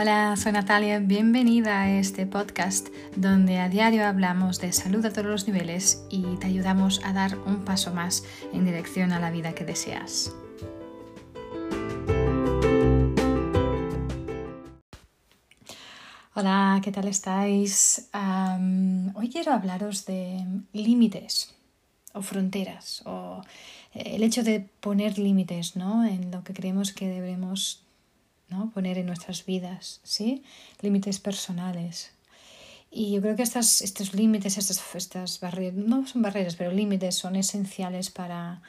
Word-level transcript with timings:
Hola, 0.00 0.36
soy 0.36 0.52
Natalia, 0.52 1.00
bienvenida 1.00 1.82
a 1.82 1.90
este 1.98 2.24
podcast 2.24 2.86
donde 3.16 3.58
a 3.58 3.68
diario 3.68 4.06
hablamos 4.06 4.60
de 4.60 4.72
salud 4.72 5.04
a 5.04 5.12
todos 5.12 5.26
los 5.26 5.48
niveles 5.48 6.04
y 6.08 6.22
te 6.36 6.46
ayudamos 6.46 7.00
a 7.04 7.12
dar 7.12 7.36
un 7.36 7.64
paso 7.64 7.92
más 7.92 8.22
en 8.52 8.64
dirección 8.64 9.10
a 9.10 9.18
la 9.18 9.32
vida 9.32 9.56
que 9.56 9.64
deseas. 9.64 10.32
Hola, 16.32 16.80
¿qué 16.84 16.92
tal 16.92 17.08
estáis? 17.08 18.08
hoy 19.14 19.28
quiero 19.30 19.52
hablaros 19.52 20.06
de 20.06 20.46
límites 20.72 21.56
o 22.12 22.22
fronteras 22.22 23.02
o 23.04 23.42
el 23.94 24.22
hecho 24.22 24.44
de 24.44 24.60
poner 24.78 25.18
límites 25.18 25.74
¿no? 25.74 26.06
en 26.06 26.30
lo 26.30 26.44
que 26.44 26.54
creemos 26.54 26.92
que 26.92 27.08
debemos 27.08 27.82
¿no? 28.48 28.70
poner 28.70 28.98
en 28.98 29.06
nuestras 29.06 29.44
vidas, 29.44 30.00
¿sí? 30.02 30.42
Límites 30.80 31.18
personales. 31.20 32.12
Y 32.90 33.12
yo 33.12 33.20
creo 33.20 33.36
que 33.36 33.42
estas, 33.42 33.82
estos 33.82 34.14
límites, 34.14 34.56
estas, 34.56 34.82
estas 34.94 35.40
barreras, 35.40 35.74
no 35.74 36.06
son 36.06 36.22
barreras, 36.22 36.56
pero 36.56 36.72
límites 36.72 37.14
son 37.14 37.36
esenciales 37.36 38.10
para, 38.10 38.62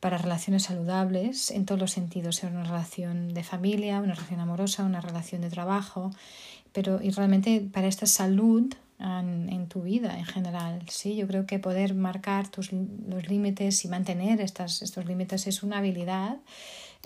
para 0.00 0.18
relaciones 0.18 0.64
saludables 0.64 1.50
en 1.50 1.64
todos 1.64 1.80
los 1.80 1.92
sentidos, 1.92 2.36
sea 2.36 2.50
una 2.50 2.64
relación 2.64 3.32
de 3.32 3.44
familia, 3.44 4.00
una 4.00 4.14
relación 4.14 4.40
amorosa, 4.40 4.84
una 4.84 5.00
relación 5.00 5.42
de 5.42 5.50
trabajo, 5.50 6.10
pero 6.72 7.00
y 7.00 7.10
realmente 7.10 7.60
para 7.72 7.86
esta 7.86 8.06
salud 8.06 8.74
en, 8.98 9.68
tu 9.68 9.82
vida 9.82 10.18
en 10.18 10.24
general. 10.24 10.82
¿sí? 10.88 11.16
Yo 11.16 11.26
creo 11.26 11.46
que 11.46 11.58
poder 11.58 11.94
marcar 11.94 12.48
tus, 12.48 12.70
los 12.72 13.28
límites 13.28 13.84
y 13.84 13.88
mantener 13.88 14.40
estas, 14.40 14.82
estos 14.82 15.06
límites 15.06 15.46
es 15.46 15.62
una 15.62 15.78
habilidad 15.78 16.38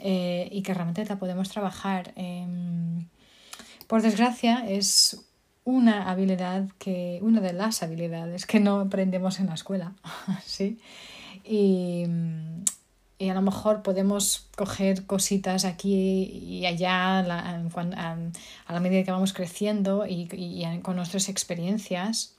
eh, 0.02 0.48
y 0.50 0.62
que 0.62 0.74
realmente 0.74 1.04
la 1.04 1.18
podemos 1.18 1.48
trabajar. 1.48 2.12
Em, 2.16 3.06
por 3.86 4.02
desgracia, 4.02 4.64
es 4.68 5.24
una 5.64 6.10
habilidad 6.10 6.68
que, 6.78 7.18
una 7.22 7.40
de 7.40 7.52
las 7.52 7.82
habilidades 7.82 8.46
que 8.46 8.60
no 8.60 8.80
aprendemos 8.80 9.40
en 9.40 9.46
la 9.46 9.54
escuela, 9.54 9.94
¿sí? 10.44 10.78
Y, 11.44 12.04
y 13.18 13.28
a 13.30 13.34
lo 13.34 13.42
mejor 13.42 13.82
podemos 13.82 14.46
coger 14.56 15.04
cositas 15.04 15.64
aquí 15.64 16.22
y 16.32 16.66
allá 16.66 17.18
a, 17.18 17.22
la 17.22 18.80
medida 18.80 19.02
que 19.02 19.10
vamos 19.10 19.32
creciendo 19.32 20.06
y, 20.06 20.28
con 20.82 20.96
nuestras 20.96 21.28
experiencias 21.28 22.36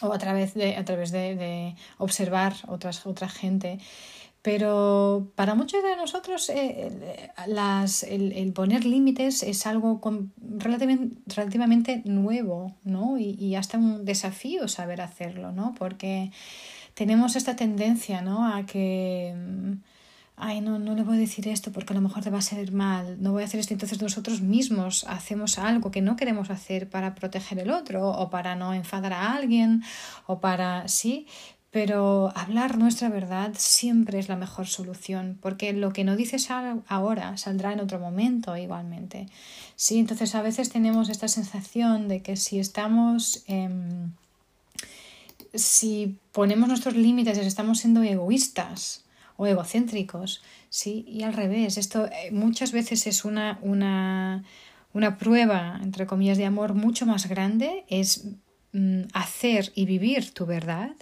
o 0.00 0.12
a 0.12 0.18
través 0.18 0.54
de, 0.54 0.76
a 0.76 0.84
través 0.84 1.10
de 1.10 1.74
observar 1.98 2.54
otras, 2.68 3.04
otra 3.04 3.28
gente 3.28 3.80
pero 4.42 5.32
para 5.34 5.54
muchos 5.54 5.82
de 5.82 5.96
nosotros 5.96 6.48
eh, 6.48 7.30
las, 7.46 8.02
el, 8.02 8.32
el, 8.32 8.52
poner 8.54 8.86
límites 8.86 9.42
es 9.42 9.66
algo 9.66 10.00
relativamente, 10.40 11.16
relativamente, 11.26 12.02
nuevo, 12.06 12.74
¿no? 12.82 13.18
Y, 13.18 13.36
y, 13.38 13.56
hasta 13.56 13.76
un 13.76 14.06
desafío 14.06 14.66
saber 14.66 15.02
hacerlo, 15.02 15.52
¿no? 15.52 15.74
Porque 15.78 16.32
tenemos 16.94 17.36
esta 17.36 17.54
tendencia, 17.54 18.22
¿no? 18.22 18.46
A 18.46 18.64
que, 18.64 19.34
mm, 19.36 19.72
ay, 20.36 20.62
no, 20.62 20.78
no 20.78 20.94
le 20.94 21.02
voy 21.02 21.16
a 21.18 21.20
decir 21.20 21.46
esto 21.46 21.70
porque 21.70 21.92
a 21.92 21.96
lo 21.96 22.00
mejor 22.00 22.22
te 22.22 22.30
va 22.30 22.38
a 22.38 22.42
salir 22.42 22.72
mal, 22.72 23.22
no 23.22 23.32
voy 23.32 23.42
a 23.42 23.44
hacer 23.44 23.60
esto. 23.60 23.74
Entonces 23.74 24.00
nosotros 24.00 24.40
mismos 24.40 25.04
hacemos 25.06 25.58
algo 25.58 25.90
que 25.90 26.00
no 26.00 26.16
queremos 26.16 26.48
hacer 26.48 26.88
para 26.88 27.14
proteger 27.14 27.58
el 27.58 27.70
otro 27.70 28.08
o 28.08 28.30
para 28.30 28.54
no 28.56 28.72
enfadar 28.72 29.12
a 29.12 29.34
alguien 29.34 29.82
o 30.26 30.40
para, 30.40 30.88
sí, 30.88 31.26
pero 31.70 32.32
hablar 32.34 32.78
nuestra 32.78 33.08
verdad 33.08 33.52
siempre 33.56 34.18
es 34.18 34.28
la 34.28 34.36
mejor 34.36 34.66
solución, 34.66 35.38
porque 35.40 35.72
lo 35.72 35.92
que 35.92 36.02
no 36.02 36.16
dices 36.16 36.48
ahora 36.50 37.36
saldrá 37.36 37.72
en 37.72 37.80
otro 37.80 38.00
momento 38.00 38.56
igualmente. 38.56 39.28
Sí, 39.76 39.98
entonces 39.98 40.34
a 40.34 40.42
veces 40.42 40.70
tenemos 40.70 41.08
esta 41.08 41.28
sensación 41.28 42.08
de 42.08 42.22
que 42.22 42.36
si 42.36 42.58
estamos, 42.58 43.44
si 45.54 46.18
ponemos 46.32 46.68
nuestros 46.68 46.96
límites, 46.96 47.38
estamos 47.38 47.78
siendo 47.78 48.02
egoístas 48.02 49.04
o 49.36 49.46
egocéntricos, 49.46 50.42
sí, 50.68 51.04
y 51.08 51.22
al 51.22 51.34
revés. 51.34 51.78
Esto 51.78 52.06
eh, 52.06 52.30
muchas 52.32 52.72
veces 52.72 53.06
es 53.06 53.24
una, 53.24 53.58
una, 53.62 54.44
una 54.92 55.18
prueba, 55.18 55.78
entre 55.82 56.06
comillas, 56.06 56.36
de 56.36 56.46
amor 56.46 56.74
mucho 56.74 57.06
más 57.06 57.28
grande, 57.28 57.84
es 57.88 58.24
hacer 59.12 59.72
y 59.74 59.84
vivir 59.84 60.32
tu 60.32 60.46
verdad 60.46 60.92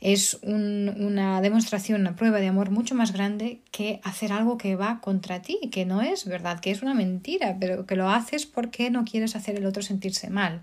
es 0.00 0.38
una 0.42 1.40
demostración, 1.40 2.00
una 2.00 2.14
prueba 2.14 2.38
de 2.38 2.48
amor 2.48 2.70
mucho 2.70 2.94
más 2.94 3.12
grande 3.12 3.60
que 3.72 4.00
hacer 4.04 4.32
algo 4.32 4.56
que 4.58 4.76
va 4.76 5.00
contra 5.00 5.42
ti, 5.42 5.58
que 5.72 5.84
no 5.84 6.02
es 6.02 6.24
verdad, 6.24 6.60
que 6.60 6.70
es 6.70 6.82
una 6.82 6.94
mentira, 6.94 7.56
pero 7.58 7.84
que 7.84 7.96
lo 7.96 8.08
haces 8.08 8.46
porque 8.46 8.90
no 8.90 9.04
quieres 9.04 9.34
hacer 9.34 9.56
el 9.56 9.66
otro 9.66 9.82
sentirse 9.82 10.30
mal. 10.30 10.62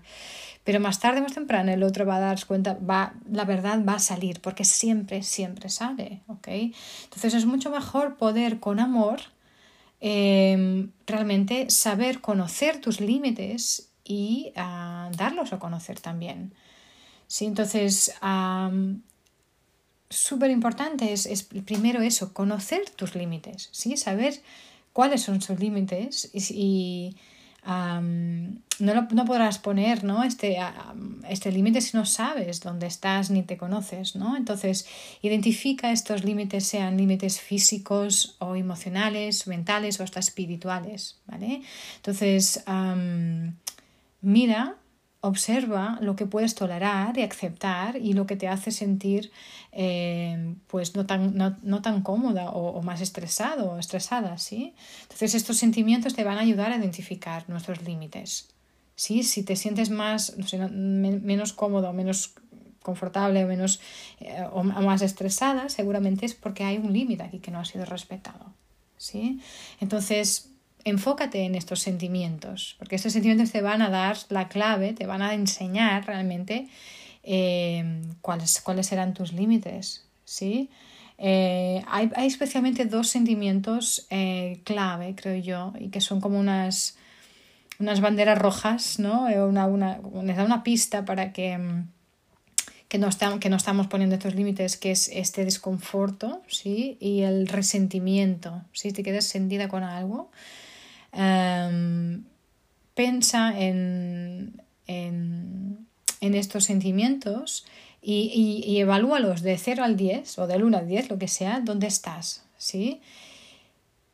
Pero 0.64 0.80
más 0.80 1.00
tarde, 1.00 1.20
más 1.20 1.34
temprano, 1.34 1.72
el 1.72 1.82
otro 1.82 2.04
va 2.04 2.16
a 2.16 2.20
darse 2.20 2.46
cuenta, 2.46 2.74
va, 2.74 3.14
la 3.30 3.44
verdad 3.44 3.84
va 3.86 3.94
a 3.94 3.98
salir, 3.98 4.40
porque 4.40 4.64
siempre, 4.64 5.22
siempre 5.22 5.68
sale, 5.68 6.22
¿ok? 6.26 6.48
Entonces 7.04 7.34
es 7.34 7.46
mucho 7.46 7.70
mejor 7.70 8.16
poder 8.16 8.58
con 8.58 8.80
amor 8.80 9.20
em, 10.00 10.90
realmente 11.06 11.70
saber 11.70 12.20
conocer 12.20 12.80
tus 12.80 13.00
límites 13.00 13.87
y 14.08 14.52
uh, 14.56 15.14
darlos 15.14 15.52
a 15.52 15.58
conocer 15.58 16.00
también. 16.00 16.54
¿Sí? 17.28 17.44
Entonces, 17.44 18.14
um, 18.22 19.02
súper 20.08 20.50
importante 20.50 21.12
es, 21.12 21.26
es, 21.26 21.44
primero 21.44 22.00
eso, 22.00 22.32
conocer 22.32 22.88
tus 22.96 23.14
límites, 23.14 23.68
¿sí? 23.70 23.98
saber 23.98 24.40
cuáles 24.94 25.22
son 25.22 25.42
sus 25.42 25.60
límites 25.60 26.30
y, 26.32 27.14
um, 27.66 28.60
no, 28.78 29.08
no, 29.10 29.24
podrás 29.26 29.58
poner 29.58 30.04
¿no? 30.04 30.24
este, 30.24 30.56
este 31.28 31.52
límite 31.52 31.82
si 31.82 31.94
no 31.96 32.06
sabes 32.06 32.60
dónde 32.60 32.86
estás 32.86 33.30
ni 33.30 33.42
te 33.42 33.58
conoces. 33.58 34.16
¿no? 34.16 34.36
Entonces, 34.36 34.86
identifica 35.20 35.92
estos 35.92 36.24
límites, 36.24 36.66
sean 36.66 36.96
límites 36.96 37.40
físicos 37.40 38.36
o 38.38 38.56
emocionales, 38.56 39.46
mentales 39.46 40.00
o 40.00 40.04
hasta 40.04 40.20
espirituales. 40.20 41.18
¿vale? 41.26 41.60
Entonces, 41.96 42.64
Mira, 44.20 44.76
observa 45.20 45.98
lo 46.00 46.14
que 46.14 46.26
puedes 46.26 46.54
tolerar 46.54 47.18
y 47.18 47.22
aceptar 47.22 47.96
y 47.96 48.12
lo 48.12 48.26
que 48.26 48.36
te 48.36 48.48
hace 48.48 48.70
sentir 48.70 49.32
eh, 49.72 50.54
pues 50.68 50.94
no 50.94 51.06
tan, 51.06 51.36
no, 51.36 51.82
tan 51.82 52.02
cómoda 52.02 52.50
o, 52.50 52.82
más 52.82 53.00
estresado 53.00 53.72
o 53.72 53.78
estresada, 53.78 54.38
¿sí? 54.38 54.74
Entonces 55.02 55.34
estos 55.34 55.56
sentimientos 55.56 56.14
te 56.14 56.24
van 56.24 56.38
a 56.38 56.42
ayudar 56.42 56.72
a 56.72 56.76
identificar 56.76 57.48
nuestros 57.48 57.82
límites. 57.82 58.48
¿sí? 58.94 59.22
Si 59.22 59.42
te 59.42 59.56
sientes 59.56 59.90
más, 59.90 60.36
no 60.36 60.46
sé, 60.46 60.58
menos 60.58 61.52
cómodo, 61.52 61.92
menos 61.92 62.34
confortable 62.82 63.44
o 63.44 63.48
menos 63.48 63.80
eh, 64.20 64.46
o 64.52 64.62
más 64.62 65.02
estresada, 65.02 65.68
seguramente 65.68 66.26
es 66.26 66.34
porque 66.34 66.64
hay 66.64 66.78
un 66.78 66.92
límite 66.92 67.24
aquí 67.24 67.38
que 67.40 67.50
no 67.50 67.58
ha 67.58 67.64
sido 67.64 67.84
respetado. 67.84 68.54
¿sí? 68.96 69.40
Entonces, 69.80 70.50
enfócate 70.88 71.44
en 71.44 71.54
estos 71.54 71.80
sentimientos, 71.80 72.76
porque 72.78 72.96
estos 72.96 73.12
sentimientos 73.12 73.52
te 73.52 73.62
van 73.62 73.82
a 73.82 73.90
dar 73.90 74.16
la 74.28 74.48
clave, 74.48 74.92
te 74.92 75.06
van 75.06 75.22
a 75.22 75.34
enseñar 75.34 76.06
realmente 76.06 76.68
eh, 77.22 78.02
cuáles, 78.20 78.60
cuáles 78.60 78.86
serán 78.86 79.14
tus 79.14 79.32
límites. 79.32 80.06
¿sí? 80.24 80.70
Eh, 81.18 81.82
hay, 81.88 82.10
especialmente 82.26 82.84
dos 82.84 83.08
sentimientos 83.08 84.06
eh, 84.10 84.60
clave, 84.64 85.14
creo 85.16 85.36
yo, 85.36 85.72
y 85.78 85.88
que 85.88 86.00
son 86.00 86.20
como 86.20 86.38
unas, 86.38 86.96
unas 87.80 88.00
banderas 88.00 88.38
rojas, 88.38 88.98
¿no? 89.00 89.24
Una, 89.24 89.66
una, 89.66 89.98
da 89.98 90.44
una 90.44 90.62
pista 90.62 91.04
para 91.04 91.32
que, 91.32 91.58
que, 92.88 92.98
no 92.98 93.08
estamos, 93.08 93.40
que 93.40 93.50
no 93.50 93.56
estamos 93.56 93.88
poniendo 93.88 94.14
estos 94.14 94.36
límites, 94.36 94.76
que 94.76 94.92
es 94.92 95.08
este 95.08 95.44
desconforto, 95.44 96.42
¿sí? 96.46 96.96
Y 97.00 97.22
el 97.22 97.48
resentimiento, 97.48 98.62
si 98.72 98.92
te 98.92 99.02
quedas 99.02 99.24
sentida 99.24 99.68
con 99.68 99.82
algo, 99.82 100.30
Em, 101.12 102.24
pensa 102.94 103.58
en, 103.58 104.62
en, 104.86 105.86
estos 106.20 106.64
sentimientos 106.64 107.64
y, 108.02 108.62
y, 108.66 108.78
evalúalos 108.80 109.42
de 109.42 109.56
0 109.56 109.84
al 109.84 109.96
10 109.96 110.38
o 110.38 110.46
del 110.46 110.62
1 110.62 110.78
al 110.78 110.88
10, 110.88 111.10
lo 111.10 111.18
que 111.18 111.28
sea, 111.28 111.60
dónde 111.60 111.86
estás, 111.86 112.44
¿sí? 112.58 113.00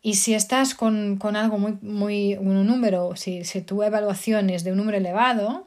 Y 0.02 0.14
si 0.17 0.35
estás 0.35 0.75
con, 0.75 1.19
algo 1.35 1.58
muy, 1.58 1.79
muy, 1.81 2.35
un 2.35 2.67
número, 2.67 3.17
si, 3.17 3.44
si 3.44 3.62
tu 3.62 3.82
evaluación 3.82 4.50
es 4.50 4.62
de 4.62 4.73
un 4.73 4.76
número 4.76 4.99
elevado, 4.99 5.67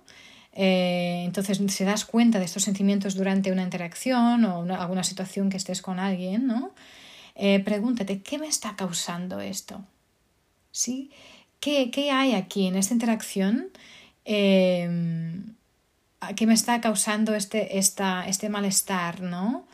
eh, 0.53 1.23
entonces 1.25 1.59
si 1.69 1.83
das 1.83 2.05
cuenta 2.05 2.37
de 2.37 2.45
estos 2.45 2.63
sentimientos 2.63 3.15
durante 3.15 3.51
una 3.51 3.63
interacción 3.63 4.45
o 4.45 4.61
alguna 4.75 5.03
situación 5.03 5.49
que 5.49 5.57
estés 5.57 5.81
con 5.81 5.99
alguien, 5.99 6.45
¿no? 6.45 6.71
Eh, 7.35 7.59
pregúntate, 7.63 8.21
¿qué 8.21 8.37
me 8.37 8.47
está 8.47 8.75
causando 8.75 9.39
esto? 9.39 9.83
¿Sí? 10.77 11.09
¿Qué, 11.59 11.89
qué 11.91 12.11
hay 12.11 12.33
aquí 12.33 12.67
en 12.67 12.75
esta 12.75 12.93
interacción 12.93 13.69
eh, 14.25 14.87
que 16.35 16.45
me 16.45 16.53
está 16.53 16.81
causando 16.81 17.33
este, 17.33 17.77
esta, 17.79 18.27
este 18.27 18.49
malestar, 18.49 19.21
¿no? 19.21 19.65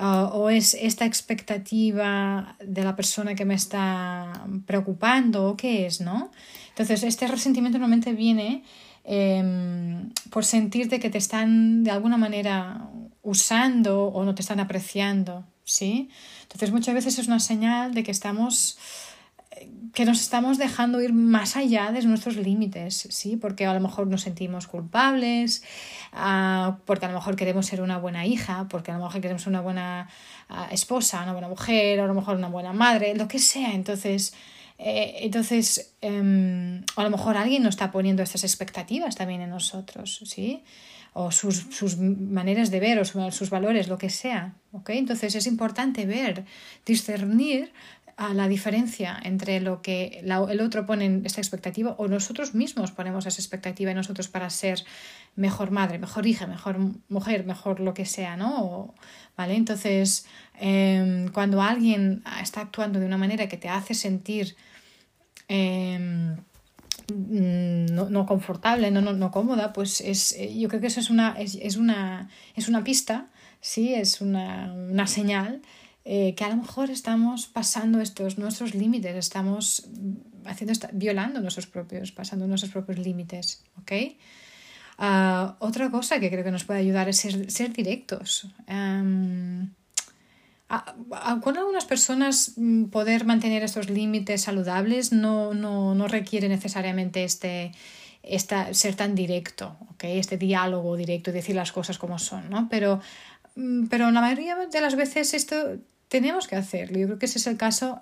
o 0.00 0.48
es 0.48 0.74
esta 0.74 1.06
expectativa 1.06 2.54
de 2.64 2.84
la 2.84 2.94
persona 2.94 3.34
que 3.34 3.44
me 3.44 3.54
está 3.54 4.46
preocupando 4.64 5.48
o 5.48 5.56
qué 5.56 5.86
es, 5.86 6.00
¿no? 6.00 6.30
Entonces, 6.68 7.02
este 7.02 7.26
resentimiento 7.26 7.80
normalmente 7.80 8.12
viene 8.12 8.62
em, 9.02 10.10
por 10.30 10.44
sentirte 10.44 11.00
que 11.00 11.10
te 11.10 11.18
están 11.18 11.82
de 11.82 11.90
alguna 11.90 12.16
manera 12.16 12.88
usando 13.22 14.04
o 14.04 14.24
no 14.24 14.36
te 14.36 14.42
están 14.42 14.60
apreciando, 14.60 15.44
¿sí? 15.64 16.10
Entonces, 16.42 16.70
muchas 16.70 16.94
veces 16.94 17.18
es 17.18 17.26
una 17.26 17.40
señal 17.40 17.92
de 17.92 18.04
que 18.04 18.12
estamos 18.12 18.78
que 19.92 20.04
nos 20.04 20.20
estamos 20.20 20.58
dejando 20.58 21.00
ir 21.00 21.12
más 21.12 21.56
allá 21.56 21.90
de 21.92 22.02
nuestros 22.02 22.36
límites, 22.36 23.08
¿sí? 23.10 23.36
Porque 23.36 23.66
a 23.66 23.74
lo 23.74 23.80
mejor 23.80 24.06
nos 24.06 24.22
sentimos 24.22 24.66
culpables, 24.66 25.62
ah, 26.12 26.78
porque 26.84 27.06
a 27.06 27.08
lo 27.08 27.14
mejor 27.14 27.36
queremos 27.36 27.66
ser 27.66 27.80
una 27.80 27.98
buena 27.98 28.26
hija, 28.26 28.66
porque 28.68 28.90
a 28.90 28.98
lo 28.98 29.04
mejor 29.04 29.20
queremos 29.20 29.42
ser 29.42 29.50
una 29.50 29.60
buena 29.60 30.08
ah, 30.48 30.68
esposa, 30.70 31.22
una 31.22 31.32
buena 31.32 31.48
mujer, 31.48 32.00
a 32.00 32.06
lo 32.06 32.14
mejor 32.14 32.36
una 32.36 32.48
buena 32.48 32.72
madre, 32.72 33.14
lo 33.14 33.28
que 33.28 33.38
sea. 33.38 33.74
Entonces, 33.74 34.34
eh, 34.78 35.18
entonces 35.22 35.94
em, 36.00 36.84
a 36.94 37.02
lo 37.02 37.10
mejor 37.10 37.36
alguien 37.36 37.64
nos 37.64 37.74
está 37.74 37.90
poniendo 37.90 38.22
estas 38.22 38.44
expectativas 38.44 39.16
también 39.16 39.40
en 39.40 39.50
nosotros, 39.50 40.20
¿sí? 40.24 40.62
O 41.14 41.32
sus, 41.32 41.66
sus 41.70 41.98
maneras 41.98 42.70
de 42.70 42.78
ver, 42.78 43.00
o 43.00 43.04
sus 43.04 43.50
valores, 43.50 43.88
lo 43.88 43.98
que 43.98 44.10
sea, 44.10 44.54
¿ok? 44.70 44.90
Entonces 44.90 45.34
es 45.34 45.48
importante 45.48 46.06
ver, 46.06 46.44
discernir 46.86 47.72
a 48.18 48.34
la 48.34 48.48
diferencia 48.48 49.16
entre 49.22 49.60
lo 49.60 49.80
que 49.80 50.20
el 50.24 50.60
otro 50.60 50.86
pone 50.86 51.04
en 51.04 51.24
esta 51.24 51.40
expectativa 51.40 51.94
o 51.98 52.08
nosotros 52.08 52.52
mismos 52.52 52.90
ponemos 52.90 53.26
esa 53.26 53.40
expectativa 53.40 53.92
en 53.92 53.96
nosotros 53.96 54.26
para 54.26 54.50
ser 54.50 54.84
mejor 55.36 55.70
madre, 55.70 56.00
mejor 56.00 56.26
hija, 56.26 56.48
mejor 56.48 56.78
mujer, 57.08 57.46
mejor 57.46 57.78
lo 57.78 57.94
que 57.94 58.06
sea, 58.06 58.36
¿no? 58.36 58.92
¿Vale? 59.36 59.54
Entonces, 59.54 60.26
em, 60.58 61.28
cuando 61.28 61.62
alguien 61.62 62.24
está 62.42 62.62
actuando 62.62 62.98
de 62.98 63.06
una 63.06 63.18
manera 63.18 63.48
que 63.48 63.56
te 63.56 63.68
hace 63.68 63.94
sentir 63.94 64.56
em, 65.46 66.38
no, 67.14 68.10
no, 68.10 68.26
confortable, 68.26 68.90
no, 68.90 69.00
no, 69.00 69.12
no, 69.12 69.30
cómoda, 69.30 69.72
pues 69.72 70.00
es, 70.00 70.36
yo 70.56 70.68
creo 70.68 70.80
que 70.80 70.88
eso 70.88 70.98
es 70.98 71.08
una, 71.08 71.36
es, 71.38 71.54
es 71.62 71.76
una, 71.76 72.28
es 72.56 72.66
una 72.68 72.82
pista, 72.82 73.28
¿sí? 73.60 73.94
Es 73.94 74.20
una, 74.20 74.72
una 74.72 75.06
señal 75.06 75.62
eh, 76.10 76.34
que 76.34 76.42
a 76.42 76.48
lo 76.48 76.56
mejor 76.56 76.88
estamos 76.88 77.48
pasando 77.48 78.00
estos 78.00 78.38
nuestros 78.38 78.74
límites, 78.74 79.14
estamos 79.14 79.86
haciendo, 80.46 80.72
violando 80.94 81.38
nuestros 81.40 81.66
propios, 81.66 82.12
pasando 82.12 82.46
nuestros 82.46 82.72
propios 82.72 82.98
límites, 82.98 83.62
¿ok? 83.76 83.92
Ah, 84.96 85.56
otra 85.58 85.90
cosa 85.90 86.18
que 86.18 86.30
creo 86.30 86.42
que 86.42 86.50
nos 86.50 86.64
puede 86.64 86.80
ayudar 86.80 87.10
es 87.10 87.18
ser, 87.18 87.72
directos. 87.74 88.48
con 88.66 89.76
algunas 91.58 91.84
personas 91.84 92.54
mm, 92.56 92.84
poder 92.84 93.26
mantener 93.26 93.62
estos 93.62 93.90
límites 93.90 94.40
saludables 94.40 95.12
no, 95.12 95.52
no, 95.52 95.94
no 95.94 96.08
requiere 96.08 96.48
necesariamente 96.48 97.22
este, 97.22 97.72
esta, 98.22 98.72
ser 98.72 98.94
tan 98.94 99.14
directo, 99.14 99.76
¿okay? 99.90 100.18
este 100.18 100.38
diálogo 100.38 100.96
directo, 100.96 101.32
decir 101.32 101.54
las 101.54 101.70
cosas 101.70 101.98
como 101.98 102.18
son, 102.18 102.48
¿no? 102.48 102.66
Pero, 102.70 103.02
mm, 103.56 103.88
pero 103.88 104.10
la 104.10 104.22
mayoría 104.22 104.56
de 104.56 104.80
las 104.80 104.96
veces 104.96 105.34
esto 105.34 105.76
tenemos 106.08 106.48
que 106.48 106.56
hacerlo. 106.56 106.98
Yo 106.98 107.06
creo 107.06 107.18
que 107.18 107.26
ese 107.26 107.38
es 107.38 107.46
el 107.46 107.56
caso. 107.56 108.00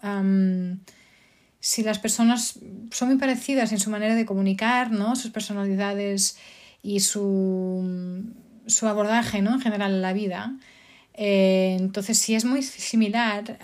si 1.60 1.82
las 1.82 1.98
personas 1.98 2.58
son 2.90 3.08
muy 3.08 3.18
parecidas 3.18 3.72
en 3.72 3.80
su 3.80 3.90
manera 3.90 4.14
de 4.14 4.24
comunicar, 4.24 4.92
¿no? 4.92 5.16
sus 5.16 5.30
personalidades 5.30 6.38
y 6.82 7.00
su, 7.00 8.24
su 8.66 8.86
abordaje 8.86 9.42
¿no? 9.42 9.54
en 9.54 9.60
general 9.60 9.92
en 9.92 10.02
la 10.02 10.12
vida, 10.12 10.56
eh, 11.14 11.76
entonces 11.78 12.18
si 12.18 12.34
es 12.34 12.44
muy 12.44 12.62
similar, 12.62 13.58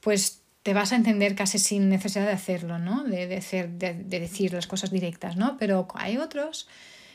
pues 0.00 0.40
te 0.62 0.72
vas 0.72 0.92
a 0.92 0.96
entender 0.96 1.34
casi 1.34 1.58
sin 1.58 1.88
necesidad 1.88 2.26
de 2.26 2.32
hacerlo, 2.32 2.78
¿no? 2.78 3.02
de, 3.04 3.26
de, 3.26 3.68
de, 3.78 4.20
decir 4.20 4.52
las 4.52 4.66
cosas 4.66 4.90
directas, 4.90 5.36
¿no? 5.36 5.56
pero 5.58 5.88
hay 5.94 6.16
otros 6.18 6.68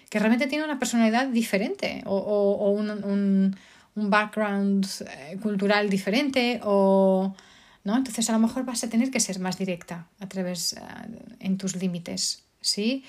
que 0.10 0.20
realmente 0.20 0.48
tienen 0.48 0.66
una 0.66 0.80
personalidad 0.80 1.28
diferente 1.28 2.04
o, 2.06 2.18
o, 2.18 2.72
un 2.72 2.90
un 2.90 3.56
background 3.96 4.86
eh, 5.08 5.38
cultural 5.42 5.90
diferente 5.90 6.60
o... 6.64 7.36
¿no? 7.84 7.96
Entonces 7.96 8.30
a 8.30 8.34
lo 8.34 8.40
mejor 8.40 8.66
vas 8.66 8.84
a 8.84 8.90
tener 8.90 9.10
que 9.10 9.20
ser 9.20 9.40
más 9.40 9.58
directa 9.58 10.08
a 10.20 10.28
través 10.28 10.74
eh, 10.74 10.80
en 11.40 11.58
tus 11.58 11.76
límites, 11.76 12.44
¿sí? 12.62 13.04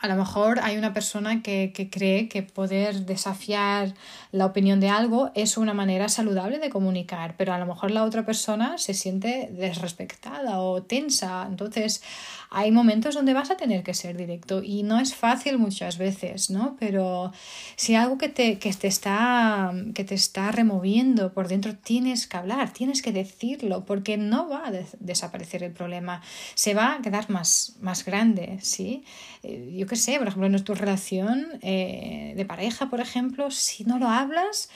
A 0.00 0.06
lo 0.06 0.14
mejor 0.14 0.60
hay 0.62 0.76
una 0.76 0.92
persona 0.92 1.42
que, 1.42 1.72
que, 1.74 1.90
cree 1.90 2.28
que 2.28 2.42
poder 2.42 3.04
desafiar 3.04 3.94
la 4.30 4.46
opinión 4.46 4.78
de 4.78 4.90
algo 4.90 5.32
es 5.34 5.56
una 5.56 5.74
manera 5.74 6.08
saludable 6.08 6.58
de 6.58 6.70
comunicar, 6.70 7.34
pero 7.36 7.52
a 7.52 7.58
lo 7.58 7.66
mejor 7.66 7.90
la 7.90 8.04
otra 8.04 8.24
persona 8.24 8.78
se 8.78 8.94
siente 8.94 9.48
desrespectada 9.52 10.60
o 10.60 10.82
tensa. 10.82 11.46
Entonces 11.48 12.02
hay 12.50 12.70
momentos 12.70 13.14
donde 13.14 13.34
vas 13.34 13.50
a 13.50 13.56
tener 13.56 13.82
que 13.82 13.92
ser 13.92 14.16
directo 14.16 14.62
y 14.62 14.82
no 14.82 14.98
es 14.98 15.14
fácil 15.14 15.58
muchas 15.58 15.98
veces, 15.98 16.50
¿no? 16.50 16.76
Pero 16.78 17.32
si 17.76 17.94
algo 17.94 18.16
que 18.16 18.28
te, 18.28 18.58
que 18.58 18.72
te, 18.72 18.88
está, 18.88 19.72
que 19.94 20.04
te 20.04 20.14
está 20.14 20.50
removiendo 20.50 21.32
por 21.32 21.48
dentro, 21.48 21.74
tienes 21.74 22.26
que 22.26 22.36
hablar, 22.36 22.72
tienes 22.72 23.02
que 23.02 23.12
decirlo, 23.12 23.84
porque 23.84 24.16
no 24.16 24.48
va 24.48 24.68
a 24.68 24.72
desaparecer 24.98 25.62
el 25.62 25.72
problema, 25.72 26.22
se 26.54 26.74
va 26.74 26.94
a 26.94 27.02
quedar 27.02 27.28
más, 27.28 27.76
más 27.80 28.04
grande, 28.04 28.58
¿sí? 28.62 29.04
Eh, 29.42 29.68
qué 29.88 29.96
sé, 29.96 30.18
por 30.18 30.28
ejemplo, 30.28 30.46
en 30.46 30.64
tu 30.64 30.74
relación 30.74 31.48
eh, 31.62 32.34
de 32.36 32.44
pareja, 32.44 32.90
por 32.90 33.00
ejemplo, 33.00 33.50
si 33.50 33.84
no 33.84 33.98
lo 33.98 34.08
hablas, 34.08 34.70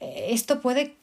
eh, 0.00 0.28
esto 0.30 0.60
puede 0.60 0.96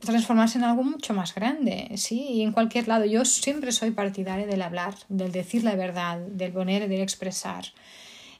transformarse 0.00 0.58
en 0.58 0.64
algo 0.64 0.82
mucho 0.82 1.14
más 1.14 1.34
grande, 1.34 1.92
¿sí? 1.96 2.26
Y 2.28 2.42
en 2.42 2.52
cualquier 2.52 2.88
lado. 2.88 3.04
Yo 3.04 3.24
siempre 3.24 3.72
soy 3.72 3.92
partidaria 3.92 4.46
del 4.46 4.62
hablar, 4.62 4.94
del 5.08 5.32
decir 5.32 5.64
la 5.64 5.76
verdad, 5.76 6.18
del 6.18 6.52
poner, 6.52 6.88
del 6.88 7.00
expresar. 7.00 7.66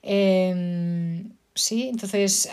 Em, 0.02 1.30
sí, 1.54 1.88
entonces, 1.88 2.48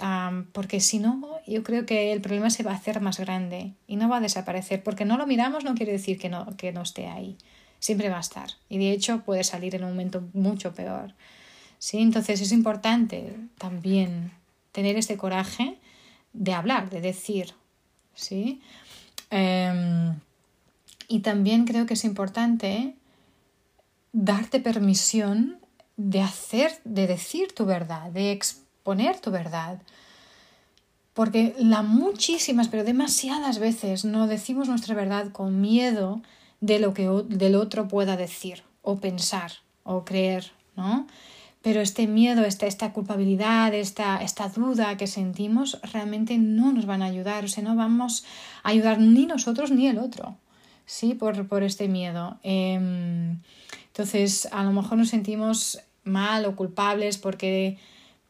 porque 0.54 0.80
si 0.80 1.00
no, 1.00 1.40
yo 1.48 1.64
creo 1.64 1.86
que 1.86 2.14
el 2.14 2.22
problema 2.22 2.50
se 2.50 2.64
va 2.64 2.72
a 2.72 2.76
hacer 2.76 3.02
más 3.02 3.20
grande 3.20 3.74
y 3.88 3.96
no 3.96 4.10
va 4.10 4.18
a 4.18 4.22
desaparecer. 4.22 4.84
Porque 4.84 5.06
no 5.06 5.18
lo 5.18 5.26
miramos 5.26 5.64
no 5.64 5.76
quiere 5.76 5.94
decir 5.94 6.20
que 6.20 6.30
no, 6.30 6.56
que 6.58 6.72
no 6.72 6.84
esté 6.84 7.08
ahí. 7.08 7.38
Siempre 7.80 8.10
va 8.10 8.18
a 8.18 8.22
estar. 8.22 8.50
Y 8.70 8.78
de 8.78 8.92
hecho 8.92 9.22
puede 9.22 9.44
salir 9.44 9.76
en 9.76 9.84
un 9.84 9.92
momento 9.92 10.24
mucho 10.34 10.74
peor. 10.74 11.14
¿Sí? 11.80 12.00
Entonces 12.00 12.42
es 12.42 12.52
importante 12.52 13.36
también 13.58 14.32
tener 14.72 14.98
este 14.98 15.18
coraje 15.18 15.78
de 16.34 16.54
hablar, 16.54 16.90
de 16.90 17.02
decir, 17.02 17.56
¿sí? 18.14 18.62
Em, 19.32 20.20
y 21.08 21.20
también 21.20 21.66
creo 21.66 21.86
que 21.86 21.96
es 21.96 22.04
importante 22.04 22.94
darte 24.12 24.60
permisión 24.60 25.58
de 25.98 26.22
hacer, 26.22 26.80
de 26.84 27.08
decir 27.08 27.54
tu 27.54 27.66
verdad, 27.66 28.12
de 28.12 28.32
exponer 28.32 29.20
tu 29.20 29.32
verdad. 29.32 29.82
Porque 31.14 31.56
la 31.58 31.82
muchísimas, 31.82 32.68
pero 32.68 32.84
demasiadas 32.84 33.60
veces 33.60 34.06
no 34.06 34.28
decimos 34.28 34.70
nuestra 34.70 34.96
verdad 34.96 35.32
con 35.32 35.60
miedo 35.60 36.22
de 36.62 36.80
lo 36.80 36.94
que 36.94 37.08
del 37.28 37.56
otro 37.56 37.88
pueda 37.88 38.16
decir 38.16 38.64
o 38.82 39.00
pensar 39.00 39.52
o 39.84 40.06
creer, 40.06 40.52
¿no? 40.76 41.08
Pero 41.62 41.82
este 41.82 42.08
miedo, 42.08 42.46
esta, 42.46 42.68
esta 42.68 42.94
culpabilidad, 42.94 43.74
esta, 43.74 44.24
esta 44.24 44.48
duda 44.48 44.96
que 44.96 45.08
sentimos 45.08 45.80
realmente 45.92 46.38
no 46.38 46.72
nos 46.72 46.86
van 46.86 47.02
a 47.02 47.06
ayudar, 47.06 47.44
o 47.44 47.48
sea, 47.50 47.64
no 47.64 47.76
vamos 47.76 48.26
a 48.64 48.70
ayudar 48.70 49.00
ni 49.00 49.26
nosotros 49.26 49.70
ni 49.70 49.88
el 49.88 49.98
otro, 49.98 50.38
¿sí? 50.86 51.16
Por, 51.16 51.48
por 51.48 51.64
este 51.64 51.90
miedo. 51.90 52.38
Em, 52.44 53.40
entonces, 53.88 54.48
a 54.54 54.64
lo 54.64 54.72
mejor 54.72 54.98
nos 54.98 55.10
sentimos 55.10 55.82
mal 56.06 56.46
o 56.46 56.56
culpables 56.56 57.18
porque 57.18 57.78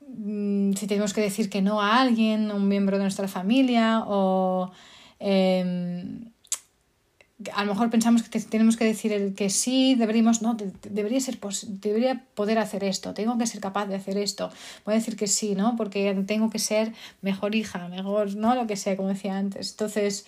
mm, 0.07 0.74
si 0.74 0.88
tenemos 0.88 1.13
que 1.13 1.21
decir 1.21 1.51
que 1.51 1.62
no 1.62 1.81
a 1.81 2.01
alguien, 2.01 2.51
un 2.51 2.67
miembro 2.67 2.98
de 2.98 3.03
nuestra 3.03 3.27
familia, 3.27 4.03
o 4.07 4.71
em, 5.19 6.31
a 7.53 7.63
lo 7.63 7.74
mejor 7.74 7.89
pensamos 7.89 8.24
que 8.24 8.39
tenemos 8.39 8.75
que 8.75 8.86
decir 8.86 9.13
el 9.13 9.34
que 9.34 9.50
sí, 9.50 9.96
deberíamos, 9.96 10.41
no, 10.41 10.58
debería, 10.89 11.22
ser 11.22 11.39
debería 11.67 12.25
poder 12.36 12.60
hacer 12.60 12.84
esto, 12.84 13.13
tengo 13.13 13.38
que 13.38 13.48
ser 13.48 13.62
capaz 13.62 13.86
de 13.86 13.96
hacer 13.96 14.17
esto, 14.17 14.51
voy 14.86 14.93
a 14.93 14.98
decir 14.98 15.15
que 15.15 15.27
sí, 15.27 15.55
¿no? 15.55 15.75
Porque 15.77 16.13
tengo 16.27 16.50
que 16.50 16.60
ser 16.60 16.93
mejor 17.22 17.55
hija, 17.55 17.88
mejor, 17.88 18.36
¿no? 18.36 18.55
Lo 18.55 18.67
que 18.67 18.75
sea, 18.75 18.98
como 18.98 19.10
decía 19.10 19.38
antes. 19.38 19.72
Entonces, 19.72 20.25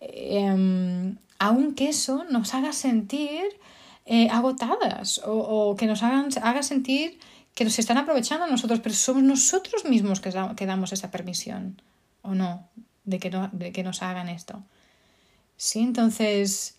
em, 0.00 1.16
aunque 1.38 1.90
eso 1.90 2.24
nos 2.30 2.54
haga 2.54 2.72
sentir 2.72 3.44
eh, 4.06 4.28
agotadas 4.30 5.18
o, 5.26 5.32
o, 5.32 5.76
que 5.76 5.86
nos 5.86 6.02
hagan, 6.02 6.28
haga 6.42 6.62
sentir 6.62 7.18
que 7.54 7.64
nos 7.64 7.78
están 7.78 7.98
aprovechando 7.98 8.44
a 8.44 8.48
nosotros, 8.48 8.80
pero 8.80 8.94
somos 8.94 9.22
nosotros 9.22 9.84
mismos 9.84 10.20
que, 10.20 10.32
que 10.56 10.66
damos 10.66 10.92
esa 10.92 11.10
permisión, 11.10 11.80
¿o 12.22 12.34
no? 12.34 12.68
De 13.04 13.18
que, 13.18 13.30
no, 13.30 13.50
de 13.52 13.72
que 13.72 13.82
nos 13.82 14.02
hagan 14.02 14.28
esto. 14.28 14.62
¿Sí? 15.56 15.80
Entonces, 15.80 16.76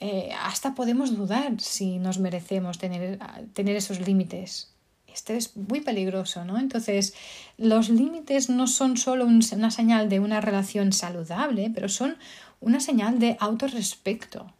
eh, 0.00 0.30
hasta 0.40 0.74
podemos 0.74 1.16
dudar 1.16 1.60
si 1.60 1.98
nos 1.98 2.18
merecemos 2.18 2.78
tener, 2.78 3.18
tener 3.52 3.76
esos 3.76 4.00
límites, 4.00 4.72
Esto 5.06 5.32
es 5.32 5.56
muy 5.56 5.80
peligroso, 5.80 6.44
¿no? 6.44 6.58
Entonces, 6.58 7.14
los 7.56 7.88
límites 7.88 8.48
no 8.48 8.66
son 8.66 8.96
solo 8.96 9.26
una 9.26 9.70
señal 9.70 10.08
de 10.08 10.20
una 10.20 10.40
relación 10.40 10.92
saludable, 10.92 11.72
pero 11.74 11.88
son 11.88 12.16
una 12.60 12.78
señal 12.78 13.18
de 13.18 13.36
autorrespeto. 13.40 14.52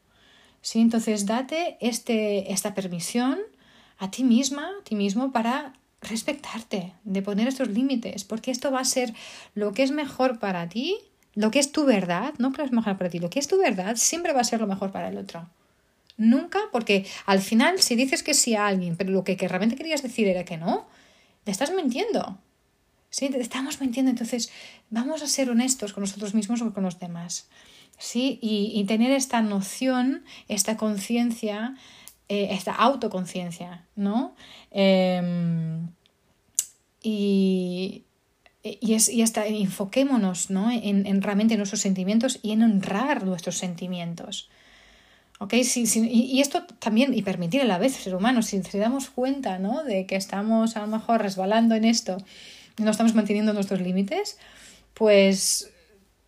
¿sí? 0.61 0.81
Entonces, 0.81 1.27
date 1.27 1.77
este, 1.81 2.53
esta 2.53 2.75
permisión 2.75 3.39
a 3.99 4.11
ti 4.11 4.25
misma, 4.25 4.71
a 4.81 4.85
ti 4.85 4.95
mismo, 4.95 5.33
para 5.33 5.75
respetarte, 6.01 6.93
de 7.05 7.23
poner 7.23 7.49
estos 7.49 7.69
límites, 7.69 8.25
porque 8.25 8.51
esto 8.51 8.71
va 8.71 8.81
a 8.81 8.85
ser 8.85 9.15
lo 9.55 9.73
que 9.73 9.83
es 9.83 9.91
mejor 9.91 10.39
para 10.39 10.69
ti, 10.69 10.97
lo 11.35 11.51
que 11.51 11.59
es 11.59 11.73
tu 11.73 11.85
verdad, 11.85 12.35
no 12.39 12.53
que 12.53 12.63
es 12.63 12.73
mejor 12.73 12.97
para 12.97 13.11
ti, 13.11 13.19
lo 13.19 13.31
que 13.31 13.39
es 13.39 13.49
tu 13.49 13.59
verdad 13.59 13.97
siempre 13.97 14.33
va 14.33 14.41
a 14.41 14.45
ser 14.45 14.61
lo 14.61 14.67
mejor 14.67 14.91
para 14.91 15.09
el 15.09 15.19
otro. 15.19 15.49
Nunca, 16.17 16.59
porque 16.73 17.07
al 17.27 17.41
final, 17.41 17.81
si 17.81 17.95
dices 17.95 18.23
que 18.23 18.35
sí 18.35 18.57
a 18.57 18.67
alguien, 18.67 18.97
pero 18.97 19.13
lo 19.13 19.23
que, 19.23 19.37
que 19.37 19.47
realmente 19.47 19.77
querías 19.77 20.03
decir 20.03 20.27
era 20.27 20.45
que 20.45 20.57
no, 20.57 20.89
te 21.45 21.53
estás 21.53 21.73
mintiendo. 21.73 22.39
Sí, 23.11 23.29
te 23.29 23.41
estamos 23.41 23.81
mintiendo. 23.81 24.11
Entonces, 24.11 24.51
vamos 24.91 25.23
a 25.23 25.29
ser 25.29 25.49
honestos 25.49 25.93
con 25.93 26.03
nosotros 26.03 26.35
mismos 26.35 26.61
o 26.61 26.75
con 26.75 26.83
los 26.83 26.99
demás. 26.99 27.49
¿sí? 27.99 28.39
Y, 28.41 28.85
tener 28.85 29.11
esta 29.11 29.43
noción, 29.43 30.25
esta 30.49 30.77
conciencia, 30.77 31.75
eh, 32.29 32.49
esta 32.53 32.73
autoconciencia, 32.75 33.87
¿no? 33.97 34.35
Em, 34.71 35.89
y, 37.03 38.05
y, 38.63 38.95
es, 38.95 39.09
y 39.09 39.23
hasta 39.23 39.47
enfoquémonos 39.47 40.51
¿no? 40.51 40.71
en, 40.71 41.07
en, 41.07 41.23
realmente 41.23 41.57
nuestros 41.57 41.81
sentimientos 41.81 42.41
y 42.43 42.53
en 42.53 42.63
honrar 42.63 43.25
nuestros 43.25 43.57
sentimientos. 43.57 44.49
¿Okay? 45.39 45.63
Sí, 45.63 45.85
y, 46.11 46.41
esto 46.41 46.65
también, 46.65 47.15
y 47.15 47.23
permitir 47.23 47.61
a 47.61 47.65
la 47.65 47.79
vez, 47.79 47.95
ser 47.95 48.15
humano, 48.15 48.43
si 48.43 48.59
nos 48.59 48.73
damos 48.73 49.09
cuenta 49.11 49.59
¿no? 49.59 49.85
de 49.85 50.07
que 50.07 50.17
estamos 50.17 50.77
a 50.77 50.81
lo 50.81 50.89
mejor 50.89 51.23
resbalando 51.23 51.77
en 51.77 51.85
esto, 51.85 52.17
no 52.79 52.91
estamos 52.91 53.15
manteniendo 53.15 53.53
nuestros 53.53 53.81
límites, 53.81 54.39
pues 54.95 55.71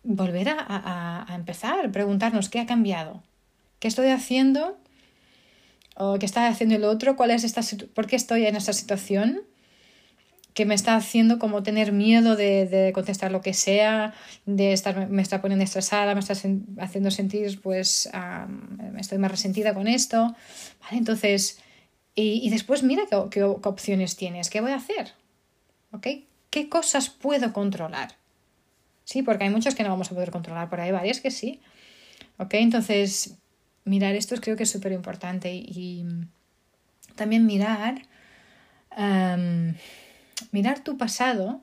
volver 0.03 0.49
a, 0.49 1.27
empezar, 1.35 1.91
preguntarnos 1.91 2.49
qué 2.49 2.59
ha 2.59 2.65
cambiado, 2.65 3.21
qué 3.79 3.87
estoy 3.87 4.07
haciendo 4.07 4.77
o 5.95 6.17
qué 6.17 6.25
está 6.25 6.47
haciendo 6.47 6.75
el 6.75 6.85
otro, 6.85 7.17
cuál 7.17 7.31
es 7.31 7.43
esta, 7.43 7.61
por 7.93 8.07
qué 8.07 8.15
estoy 8.15 8.45
en 8.45 8.55
esta 8.55 8.73
situación 8.73 9.41
que 10.53 10.65
me 10.65 10.75
está 10.75 10.95
haciendo 10.95 11.39
como 11.39 11.63
tener 11.63 11.91
miedo 11.91 12.35
de, 12.35 12.91
contestar 12.93 13.31
lo 13.31 13.41
que 13.41 13.53
sea, 13.53 14.13
de 14.45 14.73
estar, 14.73 15.09
me 15.09 15.21
está 15.21 15.41
poniendo 15.41 15.63
estresada, 15.63 16.13
me 16.13 16.19
está 16.19 16.33
haciendo 16.33 17.11
sentir, 17.11 17.61
pues, 17.61 18.09
me 18.91 18.99
estoy 18.99 19.17
más 19.17 19.31
resentida 19.31 19.73
con 19.73 19.87
esto. 19.87 20.35
¿Vale? 20.81 20.97
Entonces, 20.97 21.59
y, 22.15 22.49
después 22.49 22.83
mira 22.83 23.03
qué, 23.29 23.43
opciones 23.43 24.17
tienes, 24.17 24.49
qué 24.49 24.59
voy 24.61 24.71
a 24.71 24.75
hacer, 24.75 25.13
¿ok? 25.91 26.07
¿Qué 26.49 26.67
cosas 26.67 27.09
puedo 27.09 27.53
controlar? 27.53 28.15
Sí, 29.05 29.23
porque 29.23 29.45
hay 29.45 29.49
muchos 29.49 29.75
que 29.75 29.83
no 29.83 29.89
vamos 29.89 30.11
a 30.11 30.15
poder 30.15 30.31
controlar, 30.31 30.69
pero 30.69 30.83
hay 30.83 30.91
varias 30.91 31.21
que 31.21 31.31
sí. 31.31 31.61
¿Ok? 32.37 32.53
Entonces, 32.55 33.37
mirar 33.85 34.15
esto 34.15 34.35
creo 34.41 34.55
que 34.55 34.63
es 34.63 34.69
súper 34.69 34.91
importante 34.91 35.53
y, 35.53 36.05
también 37.15 37.45
mirar, 37.45 38.01
mirar 40.51 40.83
tu 40.83 40.97
pasado, 40.97 41.61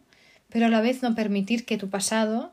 pero 0.49 0.66
a 0.66 0.68
la 0.68 0.80
vez 0.80 1.02
no 1.02 1.14
permitir 1.14 1.64
que 1.64 1.78
tu 1.78 1.90
pasado 1.90 2.52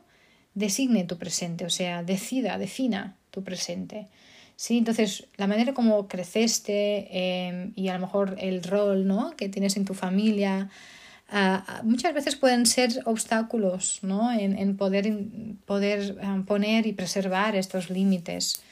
designe 0.54 1.04
tu 1.04 1.18
presente, 1.18 1.64
o 1.64 1.70
sea, 1.70 2.02
decida, 2.02 2.58
defina 2.58 3.16
tu 3.30 3.44
presente. 3.44 4.08
Sí, 4.56 4.78
entonces 4.78 5.26
la 5.36 5.46
manera 5.46 5.74
como 5.74 6.08
creceste 6.08 7.08
em, 7.10 7.72
y 7.76 7.88
a 7.88 7.94
lo 7.94 8.00
mejor 8.00 8.36
el 8.38 8.62
rol 8.62 9.06
¿no? 9.06 9.36
que 9.36 9.50
tienes 9.50 9.76
en 9.76 9.84
tu 9.84 9.92
familia, 9.92 10.70
muchas 11.82 12.14
veces 12.14 12.36
pueden 12.36 12.66
ser 12.66 13.02
obstáculos 13.04 13.98
¿no? 14.02 14.32
en, 14.32 14.56
en 14.58 14.76
poder, 14.76 15.12
poder 15.66 16.16
um, 16.22 16.44
poner 16.44 16.86
y 16.86 16.92
preservar 16.92 17.56
estos 17.56 17.90
límites. 17.90 18.62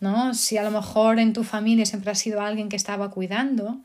¿no? 0.00 0.32
Si 0.34 0.56
a 0.56 0.62
lo 0.62 0.70
mejor 0.70 1.18
en 1.18 1.32
tu 1.32 1.44
familia 1.44 1.84
siempre 1.84 2.10
has 2.10 2.18
sido 2.18 2.40
alguien 2.40 2.68
que 2.68 2.76
estaba 2.76 3.10
cuidando, 3.10 3.80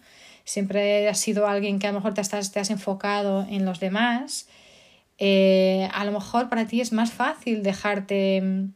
siempre 0.52 1.08
has 1.08 1.18
sido 1.18 1.48
alguien 1.48 1.80
que 1.80 1.88
a 1.88 1.92
lo 1.92 2.00
mejor 2.00 2.14
te, 2.14 2.20
estás, 2.20 2.52
te 2.52 2.60
has 2.60 2.70
enfocado 2.72 3.48
en 3.50 3.64
los 3.64 3.80
demás, 3.80 4.50
eh, 5.18 5.88
a 5.94 6.04
lo 6.04 6.12
mejor 6.12 6.50
para 6.50 6.68
ti 6.68 6.82
es 6.82 6.92
más 6.92 7.12
fácil 7.12 7.64
dejarte 7.64 8.42
mm, 8.42 8.74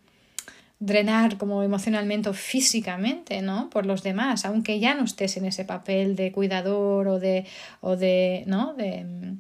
drenar 0.80 1.38
como 1.38 1.64
emocionalmente 1.64 2.30
o 2.30 2.34
físicamente, 2.34 3.42
¿no? 3.42 3.70
Por 3.70 3.86
los 3.86 4.04
demás, 4.04 4.46
aunque 4.46 4.80
ya 4.80 4.94
no 4.96 5.04
estés 5.04 5.36
en 5.36 5.44
ese 5.44 5.66
papel 5.66 6.16
de 6.16 6.32
cuidador 6.32 7.10
o 7.10 7.20
de, 7.20 7.46
o 7.82 7.98
de 7.98 8.46
¿no? 8.48 8.74
De, 8.74 9.36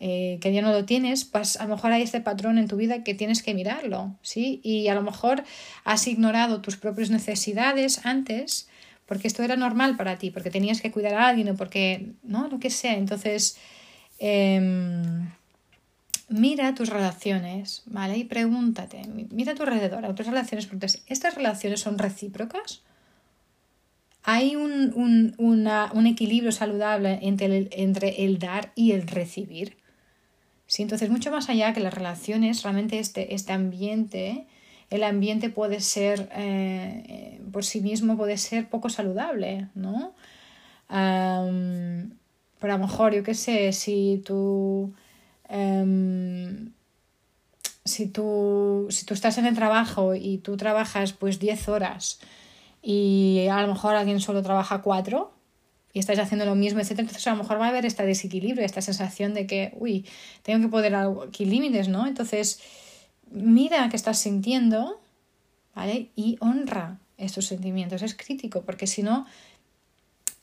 eh, 0.00 0.38
que 0.40 0.52
ya 0.52 0.62
no 0.62 0.72
lo 0.72 0.84
tienes, 0.84 1.24
pues 1.24 1.60
a 1.60 1.64
lo 1.64 1.76
mejor 1.76 1.92
hay 1.92 2.02
este 2.02 2.20
patrón 2.20 2.58
en 2.58 2.66
tu 2.66 2.76
vida 2.76 3.04
que 3.04 3.14
tienes 3.14 3.42
que 3.42 3.54
mirarlo, 3.54 4.16
¿sí? 4.22 4.60
Y 4.64 4.88
a 4.88 4.96
lo 4.96 5.02
mejor 5.02 5.44
has 5.84 6.08
ignorado 6.08 6.60
tus 6.60 6.76
propias 6.76 7.10
necesidades 7.10 8.04
antes 8.04 8.68
porque 9.08 9.26
esto 9.26 9.42
era 9.42 9.56
normal 9.56 9.96
para 9.96 10.18
ti, 10.18 10.30
porque 10.30 10.50
tenías 10.50 10.80
que 10.80 10.92
cuidar 10.92 11.14
a 11.14 11.28
alguien 11.28 11.48
o 11.48 11.56
porque, 11.56 12.12
¿no? 12.22 12.48
Lo 12.48 12.60
que 12.60 12.70
sea. 12.70 12.94
Entonces, 12.94 13.56
eh, 14.18 14.60
mira 16.28 16.74
tus 16.74 16.90
relaciones, 16.90 17.82
¿vale? 17.86 18.18
Y 18.18 18.24
pregúntate, 18.24 19.02
mira 19.30 19.52
a 19.52 19.54
tu 19.54 19.62
alrededor, 19.62 20.04
a 20.04 20.14
tus 20.14 20.26
relaciones, 20.26 20.66
pregúntate, 20.66 21.00
¿estas 21.06 21.34
relaciones 21.34 21.80
son 21.80 21.98
recíprocas? 21.98 22.82
¿Hay 24.24 24.56
un, 24.56 24.92
un, 24.94 25.34
un 25.38 26.06
equilibrio 26.06 26.52
saludable 26.52 27.18
entre 27.22 27.46
el, 27.46 27.68
entre 27.72 28.24
el 28.24 28.38
dar 28.38 28.72
y 28.74 28.92
el 28.92 29.06
recibir? 29.06 29.78
Sí, 30.66 30.82
entonces, 30.82 31.08
mucho 31.08 31.30
más 31.30 31.48
allá 31.48 31.72
que 31.72 31.80
las 31.80 31.94
relaciones, 31.94 32.62
realmente 32.62 32.98
este, 32.98 33.34
este 33.34 33.54
ambiente, 33.54 34.46
el 34.90 35.02
ambiente 35.04 35.50
puede 35.50 35.80
ser, 35.80 36.28
eh, 36.34 37.04
eh, 37.08 37.40
por 37.52 37.64
sí 37.64 37.80
mismo, 37.80 38.16
puede 38.16 38.36
ser 38.38 38.68
poco 38.68 38.88
saludable, 38.88 39.68
¿no? 39.74 40.14
pero 40.88 42.72
a 42.72 42.78
lo 42.78 42.86
mejor, 42.86 43.14
yo 43.14 43.22
qué 43.22 43.34
sé, 43.34 43.72
si 43.74 44.22
tú 44.24 44.94
Em, 45.48 46.72
si, 47.84 48.06
tú, 48.06 48.86
si 48.90 49.06
tú 49.06 49.14
estás 49.14 49.38
en 49.38 49.46
el 49.46 49.54
trabajo 49.54 50.14
y 50.14 50.38
tú 50.38 50.56
trabajas 50.56 51.14
pues 51.14 51.38
10 51.38 51.68
horas 51.68 52.20
y 52.82 53.46
a 53.50 53.62
lo 53.62 53.68
mejor 53.68 53.94
alguien 53.94 54.20
solo 54.20 54.42
trabaja 54.42 54.82
4 54.82 55.32
y 55.94 55.98
estás 56.00 56.18
haciendo 56.18 56.44
lo 56.44 56.54
mismo, 56.54 56.80
etc., 56.80 56.90
entonces 57.00 57.26
a 57.26 57.30
lo 57.30 57.38
mejor 57.38 57.58
va 57.58 57.66
a 57.66 57.68
haber 57.70 57.86
este 57.86 58.04
desequilibrio, 58.04 58.64
esta 58.64 58.82
sensación 58.82 59.32
de 59.32 59.46
que, 59.46 59.72
uy, 59.78 60.04
tengo 60.42 60.60
que 60.60 60.68
poner 60.70 60.94
aquí 60.94 61.46
límites, 61.46 61.88
¿no? 61.88 62.06
Entonces, 62.06 62.60
mira 63.30 63.88
qué 63.88 63.96
estás 63.96 64.18
sintiendo, 64.18 65.00
¿vale? 65.74 66.10
Y 66.16 66.36
honra 66.40 66.98
estos 67.16 67.46
sentimientos, 67.46 68.02
es 68.02 68.14
crítico, 68.14 68.62
porque 68.62 68.86
si 68.86 69.02
no, 69.02 69.26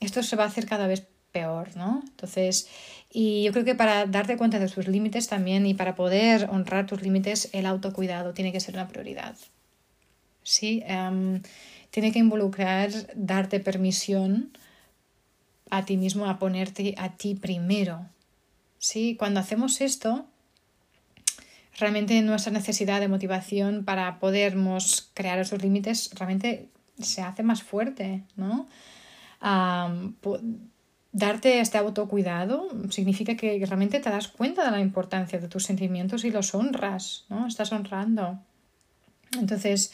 esto 0.00 0.22
se 0.22 0.36
va 0.36 0.44
a 0.44 0.48
hacer 0.48 0.66
cada 0.66 0.86
vez 0.86 1.06
peor, 1.32 1.76
¿no? 1.76 2.02
Entonces, 2.06 2.68
y 3.12 3.44
yo 3.44 3.52
creo 3.52 3.64
que 3.64 3.74
para 3.74 4.06
darte 4.06 4.36
cuenta 4.36 4.58
de 4.58 4.68
tus 4.68 4.88
límites 4.88 5.28
también 5.28 5.66
y 5.66 5.74
para 5.74 5.94
poder 5.94 6.48
honrar 6.50 6.86
tus 6.86 7.02
límites, 7.02 7.50
el 7.52 7.66
autocuidado 7.66 8.32
tiene 8.34 8.52
que 8.52 8.60
ser 8.60 8.74
una 8.74 8.88
prioridad. 8.88 9.36
¿Sí? 10.42 10.82
Em, 10.86 11.42
tiene 11.90 12.12
que 12.12 12.20
involucrar 12.20 12.90
darte 13.14 13.60
permisión 13.60 14.56
a 15.70 15.84
ti 15.84 15.96
mismo 15.96 16.26
a 16.26 16.38
ponerte 16.38 16.94
a 16.98 17.16
ti 17.16 17.34
primero. 17.34 18.06
¿Sí? 18.78 19.16
Cuando 19.16 19.40
hacemos 19.40 19.80
esto, 19.80 20.26
realmente 21.78 22.20
nuestra 22.22 22.52
necesidad 22.52 23.00
de 23.00 23.08
motivación 23.08 23.84
para 23.84 24.18
podermos 24.18 25.10
crear 25.14 25.38
esos 25.38 25.62
límites 25.62 26.10
realmente 26.14 26.68
se 26.98 27.22
hace 27.22 27.42
más 27.42 27.62
fuerte, 27.62 28.22
¿no? 28.36 28.66
darte 31.12 31.60
este 31.60 31.78
autocuidado 31.78 32.68
significa 32.90 33.36
que 33.36 33.64
realmente 33.64 34.00
te 34.00 34.10
das 34.10 34.28
cuenta 34.28 34.64
de 34.64 34.70
la 34.70 34.80
importancia 34.80 35.38
de 35.38 35.48
tus 35.48 35.64
sentimientos 35.64 36.24
y 36.24 36.30
los 36.30 36.54
honras, 36.54 37.24
¿no? 37.30 37.46
Estás 37.46 37.72
honrando. 37.72 38.38
Entonces, 39.38 39.92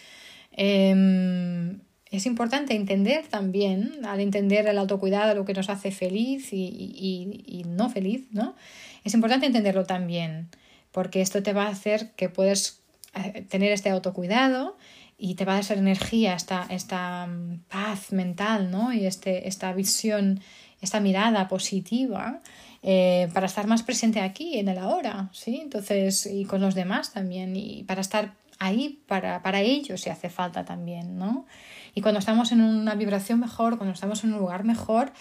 em, 0.51 1.79
es 2.11 2.27
importante 2.27 2.75
entender 2.75 3.27
también, 3.29 4.05
al 4.05 4.19
entender 4.19 4.67
el 4.67 4.79
autocuidado, 4.79 5.35
lo 5.35 5.45
que 5.45 5.55
nos 5.55 5.69
hace 5.71 5.93
feliz 5.93 6.53
y, 6.53 7.45
y, 7.47 7.65
no 7.69 7.89
feliz, 7.89 8.27
¿no? 8.33 8.57
Es 9.05 9.15
importante 9.15 9.47
entenderlo 9.47 9.85
también, 9.85 10.49
porque 10.93 11.21
esto 11.21 11.43
te 11.43 11.53
va 11.53 11.65
a 11.65 11.71
hacer 11.71 12.13
que 12.13 12.29
puedes 12.29 12.81
eh, 13.15 13.43
tener 13.43 13.73
este 13.73 13.91
autocuidado 13.91 14.77
y 15.19 15.35
te 15.35 15.45
va 15.45 15.57
a 15.57 15.63
dar 15.63 15.79
energía, 15.79 16.35
esta, 16.35 16.67
esta 16.69 17.27
mm, 17.27 17.65
paz 17.69 18.13
mental, 18.13 18.71
¿no? 18.71 18.93
Y 18.93 19.07
este, 19.07 19.49
esta 19.49 19.73
visión 19.73 20.41
esta 20.83 21.01
mirada 21.01 21.49
positiva 21.49 22.41
eh, 22.83 23.29
para 23.33 23.47
estar 23.47 23.67
más 23.67 23.83
presente 23.85 24.21
aquí, 24.21 24.59
en 24.59 24.69
el 24.69 24.79
ahora, 24.79 25.31
¿sí? 25.33 25.61
Entonces, 25.63 26.27
y 26.27 26.45
con 26.45 26.61
los 26.61 26.75
demás 26.75 27.13
también, 27.13 27.57
y 27.57 27.85
para 27.85 28.01
estar 28.01 28.35
ahí 28.59 29.01
para, 29.07 29.43
para 29.43 29.61
ellos 29.61 30.03
si 30.03 30.11
hace 30.11 30.29
falta 30.29 30.65
también, 30.65 31.17
¿no? 31.17 31.47
Y 31.95 32.01
cuando 32.01 32.19
estamos 32.19 32.51
en 32.53 32.61
una 32.61 32.97
vibración 32.97 33.39
mejor, 33.39 33.79
cuando 33.79 33.95
estamos 33.95 34.25
en 34.25 34.35
un 34.35 34.41
lugar 34.41 34.65
mejor, 34.65 35.13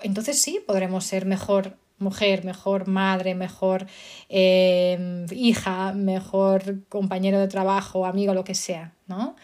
entonces 0.00 0.42
sí 0.42 0.60
podremos 0.66 1.04
ser 1.04 1.26
mejor 1.26 1.78
mujer, 1.98 2.44
mejor 2.44 2.88
madre, 2.88 3.34
mejor 3.34 3.86
eh, 4.28 5.26
hija, 5.30 5.92
mejor 5.92 6.86
compañero 6.88 7.38
de 7.38 7.48
trabajo, 7.48 8.06
amigo, 8.06 8.34
lo 8.34 8.44
que 8.44 8.54
sea, 8.54 8.94
¿no? 9.06 9.36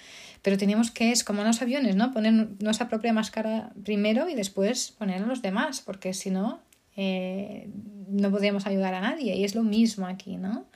Pero 0.42 0.56
tenemos 0.56 0.90
que, 0.90 1.12
es 1.12 1.22
como 1.22 1.42
en 1.42 1.48
los 1.48 1.60
aviones, 1.62 1.96
¿no? 1.96 2.12
Poner 2.12 2.32
nuestra 2.60 2.88
propia 2.88 3.12
máscara 3.12 3.72
primero 3.84 4.28
y 4.28 4.34
después 4.34 4.92
poner 4.92 5.22
a 5.22 5.26
los 5.26 5.42
demás, 5.42 5.82
porque 5.82 6.14
si 6.14 6.30
no, 6.30 6.60
eh, 6.96 7.68
no 8.08 8.30
podríamos 8.30 8.66
ayudar 8.66 8.94
a 8.94 9.00
nadie. 9.00 9.36
Y 9.36 9.44
es 9.44 9.54
lo 9.54 9.62
mismo 9.62 10.06
aquí, 10.06 10.36
¿no? 10.36 10.66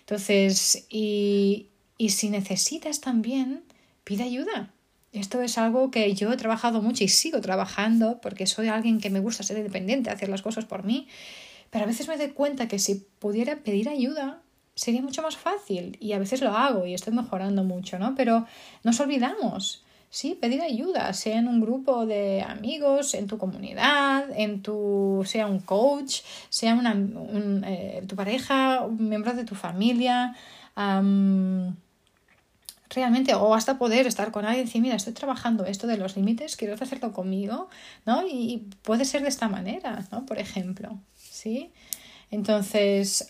Entonces, 0.00 0.86
y, 0.88 1.68
y 1.98 2.10
si 2.10 2.30
necesitas 2.30 3.00
también, 3.00 3.62
pide 4.04 4.24
ayuda. 4.24 4.73
Esto 5.14 5.40
es 5.42 5.58
algo 5.58 5.92
que 5.92 6.12
yo 6.14 6.32
he 6.32 6.36
trabajado 6.36 6.82
mucho 6.82 7.04
y 7.04 7.08
sigo 7.08 7.40
trabajando 7.40 8.18
porque 8.20 8.46
soy 8.46 8.66
alguien 8.66 9.00
que 9.00 9.10
me 9.10 9.20
gusta 9.20 9.44
ser 9.44 9.56
independiente, 9.56 10.10
hacer 10.10 10.28
las 10.28 10.42
cosas 10.42 10.64
por 10.64 10.82
mí. 10.82 11.06
Pero 11.70 11.84
a 11.84 11.86
veces 11.86 12.08
me 12.08 12.16
doy 12.16 12.30
cuenta 12.30 12.66
que 12.66 12.80
si 12.80 13.06
pudiera 13.20 13.56
pedir 13.56 13.88
ayuda 13.88 14.42
sería 14.74 15.02
mucho 15.02 15.22
más 15.22 15.36
fácil 15.36 15.96
y 16.00 16.14
a 16.14 16.18
veces 16.18 16.40
lo 16.40 16.50
hago 16.56 16.84
y 16.84 16.94
estoy 16.94 17.12
mejorando 17.12 17.62
mucho, 17.62 17.96
¿no? 17.96 18.16
Pero 18.16 18.44
nos 18.82 18.98
olvidamos, 18.98 19.84
¿sí? 20.10 20.36
Pedir 20.40 20.62
ayuda, 20.62 21.12
sea 21.12 21.38
en 21.38 21.46
un 21.46 21.60
grupo 21.60 22.06
de 22.06 22.42
amigos, 22.42 23.14
en 23.14 23.28
tu 23.28 23.38
comunidad, 23.38 24.28
en 24.36 24.62
tu, 24.62 25.22
sea 25.24 25.46
un 25.46 25.60
coach, 25.60 26.22
sea 26.48 26.74
una, 26.74 26.92
eh, 27.68 28.04
tu 28.08 28.16
pareja, 28.16 28.82
un 28.82 29.08
miembro 29.08 29.32
de 29.34 29.44
tu 29.44 29.54
familia 29.54 30.34
realmente, 32.94 33.34
o 33.34 33.54
hasta 33.54 33.78
poder 33.78 34.06
estar 34.06 34.30
con 34.30 34.44
alguien 34.44 34.64
y 34.64 34.66
decir, 34.66 34.82
mira, 34.82 34.96
estoy 34.96 35.12
trabajando 35.12 35.66
esto 35.66 35.86
de 35.86 35.96
los 35.96 36.16
límites, 36.16 36.56
quiero 36.56 36.74
hacerlo 36.74 37.12
conmigo, 37.12 37.68
¿no? 38.06 38.26
Y 38.26 38.68
puede 38.82 39.04
ser 39.04 39.22
de 39.22 39.28
esta 39.28 39.48
manera, 39.48 40.06
¿no? 40.10 40.26
Por 40.26 40.38
ejemplo, 40.38 40.98
¿sí? 41.16 41.72
Entonces, 42.30 43.28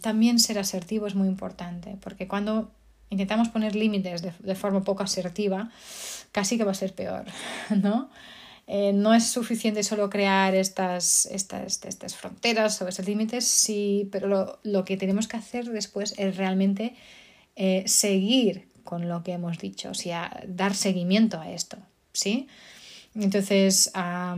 también 0.00 0.38
ser 0.38 0.58
asertivo 0.58 1.06
es 1.06 1.14
muy 1.14 1.28
importante, 1.28 1.96
porque 2.00 2.28
cuando 2.28 2.70
intentamos 3.10 3.48
poner 3.48 3.74
límites 3.74 4.22
de, 4.22 4.54
forma 4.54 4.84
poco 4.84 5.02
asertiva, 5.02 5.70
casi 6.30 6.56
que 6.56 6.64
va 6.64 6.72
a 6.72 6.74
ser 6.74 6.94
peor, 6.94 7.24
¿no? 7.70 8.10
Eh, 8.70 8.92
no 8.92 9.14
es 9.14 9.26
suficiente 9.26 9.82
solo 9.82 10.10
crear 10.10 10.54
estas, 10.54 11.24
estas, 11.26 11.82
estas 11.84 12.14
fronteras 12.14 12.82
o 12.82 12.86
estos 12.86 13.06
límites, 13.06 13.46
sí, 13.46 14.08
pero 14.12 14.28
lo, 14.28 14.58
lo, 14.62 14.84
que 14.84 14.98
tenemos 14.98 15.26
que 15.26 15.38
hacer 15.38 15.64
después 15.70 16.14
es 16.18 16.36
realmente 16.36 16.94
eh, 17.56 17.82
seguir 17.86 18.68
con 18.88 19.06
lo 19.06 19.22
que 19.22 19.32
hemos 19.32 19.58
dicho, 19.58 19.90
o 19.90 19.94
sea, 19.94 20.42
dar 20.46 20.74
seguimiento 20.74 21.38
a 21.38 21.50
esto, 21.50 21.76
¿sí? 22.14 22.48
Entonces, 23.14 23.90
a, 23.92 24.34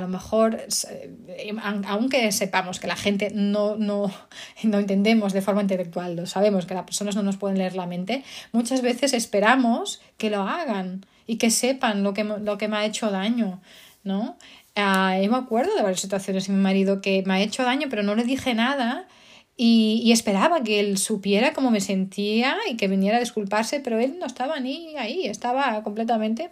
lo 0.00 0.08
mejor, 0.08 0.60
eh, 0.90 1.54
aunque 1.62 2.30
sepamos 2.30 2.78
que 2.78 2.88
la 2.88 2.96
gente 2.96 3.30
no, 3.34 3.76
no, 3.76 4.12
no 4.64 4.78
entendemos 4.78 5.32
de 5.32 5.40
forma 5.40 5.62
intelectual, 5.62 6.14
lo 6.14 6.26
sabemos 6.26 6.66
que 6.66 6.74
las 6.74 6.84
personas 6.84 7.16
no 7.16 7.22
nos 7.22 7.38
pueden 7.38 7.56
leer 7.56 7.74
la 7.74 7.86
mente, 7.86 8.22
muchas 8.52 8.82
veces 8.82 9.14
esperamos 9.14 10.02
que 10.18 10.28
lo 10.28 10.42
hagan 10.42 11.06
y 11.26 11.38
que 11.38 11.50
sepan 11.50 12.02
lo 12.02 12.12
que, 12.12 12.24
lo 12.24 12.58
que 12.58 12.68
me 12.68 12.76
ha 12.76 12.84
hecho 12.84 13.10
daño, 13.10 13.62
¿no? 14.04 14.36
Ah, 14.76 15.18
yo 15.22 15.30
me 15.30 15.38
acuerdo 15.38 15.74
de 15.74 15.80
varias 15.80 16.02
situaciones 16.02 16.50
en 16.50 16.56
mi 16.56 16.60
marido 16.60 17.00
que 17.00 17.22
me 17.24 17.32
ha 17.32 17.40
hecho 17.40 17.62
daño, 17.62 17.86
pero 17.88 18.02
no 18.02 18.14
le 18.14 18.24
dije 18.24 18.52
nada 18.52 19.08
y, 19.56 20.10
esperaba 20.12 20.62
que 20.62 20.80
él 20.80 20.96
supiera 20.96 21.52
cómo 21.52 21.70
me 21.70 21.80
sentía 21.80 22.56
y 22.70 22.76
que 22.76 22.88
viniera 22.88 23.18
a 23.18 23.20
disculparse, 23.20 23.80
pero 23.80 23.98
él 23.98 24.18
no 24.18 24.26
estaba 24.26 24.58
ni 24.58 24.96
ahí, 24.96 25.26
estaba 25.26 25.82
completamente 25.82 26.48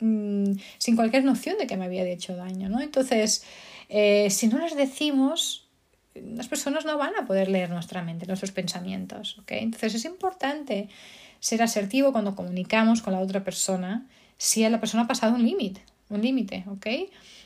mm, 0.00 0.52
sin 0.78 0.96
cualquier 0.96 1.24
noción 1.24 1.58
de 1.58 1.66
que 1.66 1.76
me 1.76 1.86
había 1.86 2.04
hecho 2.04 2.36
daño, 2.36 2.68
¿no? 2.68 2.80
Entonces, 2.80 3.44
eh, 3.88 4.28
si 4.30 4.46
no 4.46 4.58
les 4.58 4.76
decimos, 4.76 5.68
las 6.14 6.48
personas 6.48 6.84
no 6.84 6.96
van 6.98 7.16
a 7.16 7.26
poder 7.26 7.48
leer 7.48 7.70
nuestra 7.70 8.02
mente, 8.02 8.26
nuestros 8.26 8.52
pensamientos, 8.52 9.38
¿ok? 9.38 9.52
Entonces 9.52 9.94
es 9.94 10.04
importante 10.04 10.88
ser 11.40 11.62
asertivo 11.62 12.12
cuando 12.12 12.36
comunicamos 12.36 13.02
con 13.02 13.12
la 13.12 13.20
otra 13.20 13.42
persona 13.42 14.06
si 14.36 14.68
la 14.68 14.80
persona 14.80 15.04
ha 15.04 15.06
pasado 15.06 15.34
un 15.34 15.44
límite, 15.44 15.82
un 16.08 16.22
límite, 16.22 16.64
¿ok? 16.68 16.86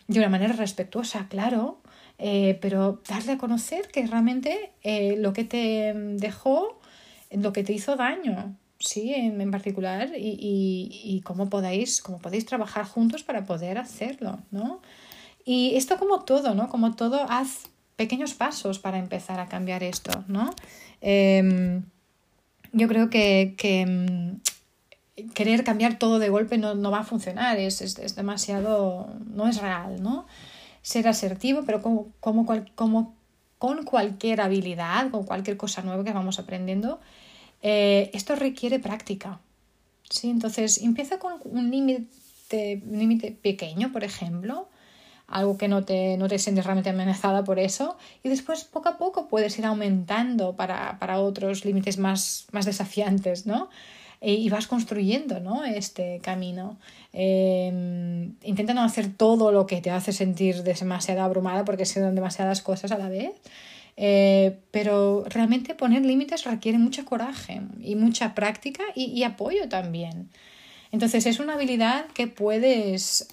De 0.09 0.19
una 0.19 0.29
manera 0.29 0.55
respetuosa, 0.55 1.27
claro, 1.29 1.81
eh, 2.19 2.59
pero 2.61 3.03
darle 3.09 3.33
a 3.33 3.39
conocer 3.39 3.89
que 3.89 4.07
realmente 4.07 4.73
eh, 4.83 5.17
lo 5.19 5.33
que 5.33 5.45
te 5.45 5.93
dejó, 5.95 6.81
lo 7.31 7.53
que 7.53 7.65
te 7.65 7.73
hizo 7.73 7.97
daño, 7.97 8.57
sí, 8.79 9.13
en, 9.15 9.41
en 9.41 9.51
particular, 9.51 10.13
y, 10.17 10.39
y, 10.41 11.01
y, 11.05 11.21
cómo 11.23 11.49
podéis, 11.49 12.03
cómo 12.03 12.19
podéis 12.19 12.47
trabajar 12.47 12.85
juntos 12.87 13.23
para 13.23 13.45
poder 13.45 13.79
hacerlo, 13.79 14.39
¿no? 14.51 14.81
Y 15.45 15.77
esto 15.77 15.99
como 15.99 16.25
todo, 16.25 16.55
¿no? 16.55 16.69
Como 16.69 16.95
todo, 16.95 17.25
haz 17.29 17.69
pequeños 17.97 18.35
pasos 18.35 18.79
para 18.79 18.99
empezar 18.99 19.41
a 19.41 19.47
cambiar 19.47 19.83
esto, 19.83 20.25
¿no? 20.29 20.51
Em, 21.01 21.85
yo 22.73 22.89
creo 22.89 23.11
que, 23.11 23.55
que 23.57 23.87
mm, 23.87 25.33
querer 25.35 25.65
cambiar 25.65 25.99
todo 25.99 26.19
de 26.19 26.29
golpe 26.29 26.59
no, 26.59 26.75
no 26.75 26.91
va 26.91 27.01
a 27.01 27.05
funcionar, 27.05 27.59
es, 27.59 27.81
es, 27.81 27.99
es, 27.99 28.15
demasiado, 28.17 29.09
no 29.27 29.49
es 29.49 29.61
real, 29.61 30.03
¿no? 30.03 30.27
Ser 30.87 31.09
asertivo, 31.09 31.65
pero 31.67 31.83
como, 31.83 32.13
como, 32.21 32.47
como 32.77 33.17
con 33.59 33.85
cualquier 33.85 34.41
habilidad, 34.41 35.11
con 35.11 35.25
cualquier 35.25 35.57
cosa 35.57 35.83
nueva 35.83 36.05
que 36.05 36.13
vamos 36.13 36.39
aprendiendo, 36.39 37.01
eh, 37.61 38.09
esto 38.15 38.37
requiere 38.37 38.79
práctica. 38.79 39.41
¿sí? 40.09 40.31
Entonces, 40.31 40.81
empieza 40.81 41.19
con 41.19 41.41
un 41.45 41.73
límite 41.73 42.07
límite 42.89 43.33
pequeño, 43.33 43.91
por 43.91 44.05
ejemplo, 44.05 44.69
algo 45.27 45.59
que 45.59 45.67
no 45.67 45.85
te, 45.85 46.17
no 46.19 46.29
te 46.29 46.39
sientes 46.39 46.65
realmente 46.65 46.91
amenazada 46.91 47.43
por 47.43 47.59
eso, 47.59 47.97
y 48.23 48.29
después 48.29 48.63
poco 48.63 48.89
a 48.89 48.97
poco 48.97 49.27
puedes 49.27 49.59
ir 49.59 49.67
aumentando 49.67 50.55
para, 50.55 51.01
para 51.01 51.19
otros 51.19 51.65
límites 51.65 51.99
más, 51.99 52.47
más 52.53 52.65
desafiantes, 52.65 53.45
¿no? 53.45 53.71
Y 54.35 54.49
vas 54.49 54.67
construyendo 54.67 55.41
¿no? 55.41 55.65
este 55.65 56.21
camino. 56.23 56.79
Em, 57.13 58.35
intenta 58.43 58.75
no 58.75 58.83
hacer 58.83 59.15
todo 59.15 59.53
lo 59.53 59.67
que 59.67 59.81
te 59.81 59.91
hace 59.91 60.13
sentir 60.13 60.63
demasiado 60.63 61.23
abrumada 61.23 61.65
porque 61.65 61.87
son 61.87 62.15
demasiadas 62.15 62.61
cosas 62.63 62.91
a 62.93 62.99
la 62.99 63.09
vez. 63.09 63.31
Eh, 63.97 64.59
pero 64.73 65.25
realmente 65.29 65.75
poner 65.75 66.05
límites 66.05 66.45
requiere 66.45 66.77
mucho 66.77 67.07
coraje 67.07 67.63
y 67.81 67.95
mucha 67.95 68.35
práctica 68.35 68.83
y, 68.95 69.23
apoyo 69.23 69.69
también. 69.69 70.29
Entonces 70.93 71.25
es 71.27 71.41
una 71.41 71.55
habilidad 71.55 72.07
que 72.09 72.27
puedes, 72.27 73.29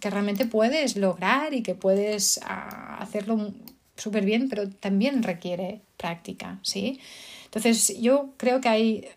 que 0.00 0.10
realmente 0.10 0.46
puedes 0.46 0.96
lograr 0.96 1.54
y 1.54 1.62
que 1.62 1.74
puedes 1.74 2.40
hacerlo 2.44 3.52
súper 3.96 4.24
bien, 4.24 4.48
pero 4.48 4.68
también 4.68 5.22
requiere 5.22 5.80
práctica, 5.96 6.58
¿sí? 6.62 7.00
Entonces 7.46 7.98
yo 8.00 8.30
creo 8.36 8.60
que 8.60 8.68
hay 8.68 9.08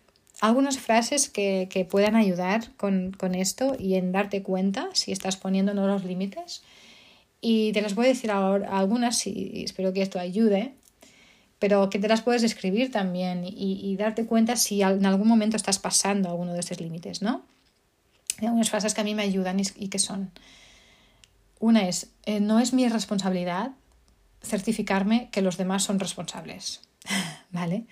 algunas 0.42 0.76
frases 0.80 1.30
que, 1.30 1.68
que 1.70 1.84
puedan 1.84 2.16
ayudar 2.16 2.72
con, 2.76 3.12
con, 3.12 3.36
esto 3.36 3.76
y 3.78 3.94
en 3.94 4.10
darte 4.10 4.42
cuenta 4.42 4.88
si 4.92 5.12
estás 5.12 5.36
poniendo 5.36 5.72
los 5.72 6.04
límites. 6.04 6.64
Y 7.40 7.70
te 7.70 7.80
las 7.80 7.94
voy 7.94 8.06
a 8.06 8.08
decir 8.08 8.32
ahora 8.32 8.76
algunas 8.76 9.24
y 9.28 9.62
espero 9.62 9.92
que 9.92 10.02
esto 10.02 10.18
ayude, 10.18 10.74
pero 11.60 11.88
que 11.90 12.00
te 12.00 12.08
las 12.08 12.22
puedes 12.22 12.42
escribir 12.42 12.90
también 12.90 13.44
y, 13.44 13.78
y 13.84 13.96
darte 13.96 14.26
cuenta 14.26 14.56
si 14.56 14.82
en 14.82 15.06
algún 15.06 15.28
momento 15.28 15.56
estás 15.56 15.78
pasando 15.78 16.28
alguno 16.28 16.54
de 16.54 16.60
estos 16.60 16.80
límites, 16.80 17.22
¿no? 17.22 17.44
Hay 18.38 18.46
algunas 18.46 18.68
frases 18.68 18.94
que 18.94 19.00
a 19.00 19.04
mí 19.04 19.14
me 19.14 19.22
ayudan 19.22 19.60
y, 19.60 19.64
y 19.76 19.88
que 19.90 20.00
son. 20.00 20.32
Una 21.60 21.86
es, 21.86 22.10
eh, 22.26 22.40
no 22.40 22.58
es 22.58 22.72
mi 22.72 22.88
responsabilidad 22.88 23.70
certificarme 24.42 25.28
que 25.30 25.40
los 25.40 25.56
demás 25.56 25.84
son 25.84 26.00
responsables. 26.00 26.80
¿Vale? 27.52 27.86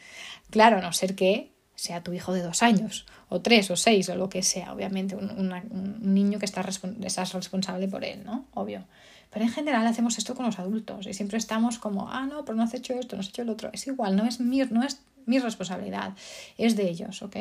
Claro, 0.51 0.79
a 0.79 0.81
no 0.81 0.93
ser 0.93 1.15
que 1.15 1.53
sea 1.81 2.03
tu 2.03 2.13
hijo 2.13 2.35
de 2.35 2.43
dos 2.43 2.63
años, 2.63 3.07
o 3.31 3.41
tres, 3.41 3.71
o 3.71 3.77
seis, 3.77 4.11
o 4.11 4.15
lo 4.15 4.29
que 4.29 4.43
sea, 4.43 4.75
obviamente, 4.75 5.17
un, 5.17 5.31
un 5.31 6.15
niño 6.15 6.39
que 6.39 6.45
está 6.45 6.61
estás 6.61 7.33
responsable 7.33 7.89
por 7.89 8.05
él, 8.05 8.23
¿no? 8.23 8.45
Obvio. 8.53 8.85
Pero 9.31 9.47
en 9.47 9.51
general 9.51 9.87
hacemos 9.87 10.19
esto 10.19 10.35
con 10.35 10.45
los 10.45 10.59
adultos 10.59 11.07
y 11.07 11.15
siempre 11.15 11.39
estamos 11.39 11.79
como, 11.79 12.11
ah, 12.11 12.27
no, 12.27 12.45
pero 12.45 12.57
no 12.57 12.65
has 12.65 12.75
hecho 12.75 12.93
esto, 12.93 13.17
no 13.17 13.21
has 13.21 13.29
hecho 13.29 13.43
el 13.43 13.49
otro. 13.49 13.71
Es 13.73 13.87
igual, 13.87 14.15
no 14.15 14.27
es 14.27 14.41
mi, 14.41 14.59
no 14.59 14.83
es 14.83 15.01
mi 15.25 15.39
responsabilidad, 15.39 16.13
es 16.59 16.77
de 16.77 16.91
ellos, 16.91 17.23
¿ok? 17.23 17.37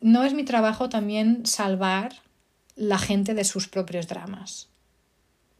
No 0.00 0.24
es 0.24 0.32
mi 0.32 0.44
trabajo 0.44 0.88
también 0.88 1.44
salvar 1.44 2.14
la 2.76 2.98
gente 2.98 3.34
de 3.34 3.44
sus 3.44 3.68
propios 3.68 4.08
dramas. 4.08 4.68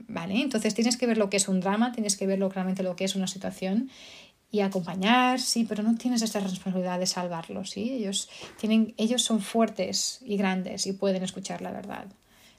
¿Vale? 0.06 0.40
Entonces 0.40 0.74
tienes 0.74 0.96
que 0.96 1.06
ver 1.06 1.18
lo 1.18 1.30
que 1.30 1.36
es 1.36 1.48
un 1.48 1.60
drama, 1.60 1.92
tienes 1.92 2.16
que 2.16 2.26
ver 2.26 2.38
lo, 2.38 2.50
lo 2.50 2.96
que 2.96 3.04
es 3.04 3.14
una 3.14 3.26
situación 3.26 3.90
y 4.54 4.60
acompañar, 4.60 5.40
sí, 5.40 5.64
pero 5.64 5.82
no 5.82 5.96
tienes 5.96 6.22
esta 6.22 6.38
responsabilidad 6.38 7.00
de 7.00 7.06
salvarlos, 7.06 7.70
¿sí? 7.70 7.90
Ellos, 7.90 8.30
tienen, 8.56 8.94
ellos 8.98 9.20
son 9.20 9.40
fuertes 9.40 10.20
y 10.24 10.36
grandes 10.36 10.86
y 10.86 10.92
pueden 10.92 11.24
escuchar 11.24 11.60
la 11.60 11.72
verdad, 11.72 12.06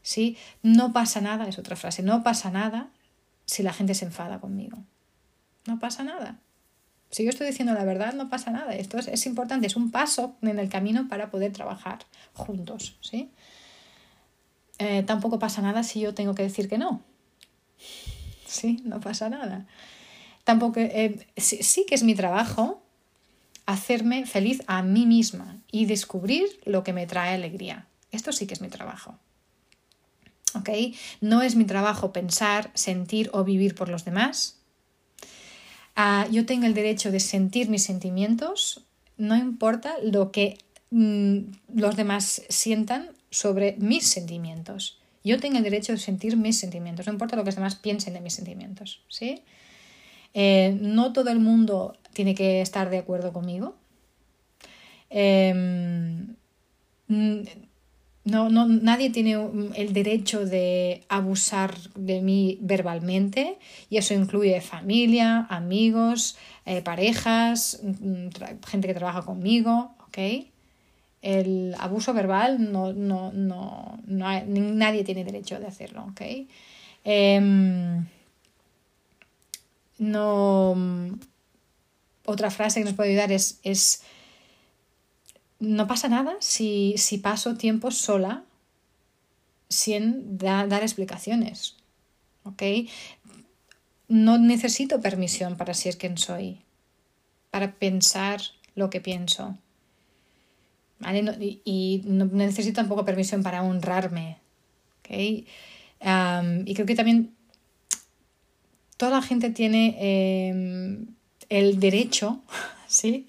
¿sí? 0.01 0.37
No 0.61 0.91
pasa 0.91 1.21
nada, 1.21 1.47
es 1.47 1.57
otra 1.57 1.77
frase, 1.77 2.03
no 2.03 2.21
pasa 2.21 2.51
nada 2.51 2.89
si 3.45 3.63
la 3.63 3.71
gente 3.71 3.93
se 3.93 4.03
enfada 4.03 4.41
conmigo. 4.41 4.77
No 5.67 5.79
pasa 5.79 6.03
nada. 6.03 6.41
Si 7.11 7.23
yo 7.23 7.29
estoy 7.29 7.47
diciendo 7.47 7.73
la 7.73 7.85
verdad, 7.85 8.13
no 8.13 8.29
pasa 8.29 8.51
nada. 8.51 8.75
Esto 8.75 8.97
es, 8.97 9.07
es 9.07 9.25
importante, 9.25 9.67
es 9.67 9.77
un 9.77 9.89
paso 9.89 10.35
en 10.41 10.59
el 10.59 10.67
camino 10.67 11.07
para 11.07 11.31
poder 11.31 11.53
trabajar 11.53 11.99
juntos, 12.33 12.97
¿sí? 12.99 13.31
Eh, 14.79 15.03
tampoco 15.03 15.39
pasa 15.39 15.61
nada 15.61 15.81
si 15.83 16.01
yo 16.01 16.13
tengo 16.13 16.35
que 16.35 16.43
decir 16.43 16.67
que 16.67 16.77
no. 16.77 17.01
Sí, 18.45 18.81
no 18.83 18.99
pasa 18.99 19.29
nada. 19.29 19.65
Tampoco, 20.45 20.79
eh, 20.79 21.27
sí, 21.37 21.85
que 21.87 21.95
es 21.95 22.03
mi 22.03 22.15
trabajo 22.15 22.81
hacerme 23.65 24.27
feliz 24.27 24.61
a 24.67 24.83
mí 24.83 25.07
misma 25.07 25.57
y 25.71 25.87
descubrir 25.87 26.45
lo 26.65 26.83
que 26.83 26.93
me 26.93 27.07
trae 27.07 27.33
alegría. 27.33 27.87
Esto 28.11 28.31
sí 28.31 28.45
que 28.45 28.53
es 28.53 28.61
mi 28.61 28.69
trabajo. 28.69 29.17
¿Ok? 30.53 30.69
No 31.19 31.41
es 31.41 31.55
mi 31.55 31.65
trabajo 31.65 32.13
pensar, 32.13 32.69
sentir 32.75 33.29
o 33.33 33.43
vivir 33.43 33.73
por 33.73 33.89
los 33.89 34.05
demás. 34.05 34.59
Ah, 35.95 36.27
yo 36.31 36.45
tengo 36.45 36.67
el 36.67 36.75
derecho 36.75 37.11
de 37.11 37.19
sentir 37.19 37.67
mis 37.69 37.83
sentimientos, 37.83 38.85
no 39.17 39.35
importa 39.35 39.95
lo 40.03 40.31
que 40.31 40.59
mm, 40.91 41.39
los 41.73 41.95
demás 41.95 42.43
sientan 42.49 43.09
sobre 43.31 43.77
mis 43.79 44.07
sentimientos. 44.07 44.99
Yo 45.23 45.39
tengo 45.39 45.57
el 45.57 45.63
derecho 45.63 45.93
de 45.93 45.97
sentir 45.97 46.37
mis 46.37 46.59
sentimientos, 46.59 47.07
no 47.07 47.13
importa 47.13 47.35
lo 47.35 47.41
que 47.41 47.47
los 47.47 47.55
demás 47.55 47.75
piensen 47.75 48.13
de 48.13 48.21
mis 48.21 48.35
sentimientos. 48.35 49.01
¿sí? 49.09 49.41
Eh, 50.37 50.77
no 50.81 51.13
todo 51.13 51.31
el 51.31 51.39
mundo 51.39 51.95
tiene 52.13 52.35
que 52.35 52.61
estar 52.61 52.89
de 52.89 52.97
acuerdo 52.97 53.31
conmigo. 53.31 53.75
Em, 55.09 56.35
no, 57.07 58.49
no, 58.49 58.67
nadie 58.67 59.11
tiene 59.11 59.37
el 59.75 59.93
derecho 59.93 60.45
de 60.45 61.05
abusar 61.07 61.77
de 61.95 62.21
mí 62.21 62.57
verbalmente 62.59 63.57
y 63.89 63.97
eso 63.97 64.13
incluye 64.13 64.59
familia, 64.59 65.47
amigos, 65.49 66.37
eh, 66.65 66.81
parejas, 66.81 67.79
mm, 67.83 68.27
gente 68.67 68.87
que 68.87 68.93
trabaja 68.93 69.21
conmigo, 69.21 69.95
¿ok? 70.07 70.17
El 71.21 71.75
abuso 71.79 72.13
verbal 72.13 72.71
no, 72.73 72.91
no, 72.93 73.31
no, 73.33 73.99
nadie 74.05 75.03
tiene 75.05 75.23
derecho 75.23 75.59
de 75.59 75.67
hacerlo, 75.67 76.07
¿ok? 76.11 76.21
Em, 77.05 78.05
no. 79.97 80.75
Otra 82.25 82.49
frase 82.49 82.79
que 82.79 82.85
nos 82.85 82.95
puede 82.95 83.11
ayudar 83.11 83.31
es, 83.31 83.59
es 83.63 84.01
no 85.59 85.87
pasa 85.87 86.07
nada 86.07 86.35
si, 86.39 86.95
si 86.97 87.19
paso 87.19 87.55
tiempo 87.55 87.91
sola 87.91 88.43
sin 89.69 90.37
dar 90.37 90.81
explicaciones. 90.81 91.75
¿Ok? 92.43 92.63
No 94.07 94.37
necesito 94.37 95.01
permisión 95.01 95.57
para 95.57 95.73
ser 95.73 95.97
quien 95.97 96.17
soy, 96.17 96.61
para 97.49 97.73
pensar 97.73 98.41
lo 98.75 98.89
que 98.89 99.01
pienso. 99.01 99.57
y, 101.65 102.01
no 102.05 102.25
necesito 102.25 102.75
tampoco 102.75 103.05
permisión 103.05 103.43
para 103.43 103.63
honrarme. 103.63 104.37
¿ok? 104.99 105.09
y 106.65 106.73
creo 106.73 106.85
que 106.85 106.95
también 106.95 107.34
toda 108.97 109.11
la 109.11 109.21
gente 109.21 109.49
tiene 109.49 109.95
em, 109.99 111.07
el 111.49 111.79
derecho, 111.79 112.41
¿sí? 112.87 113.27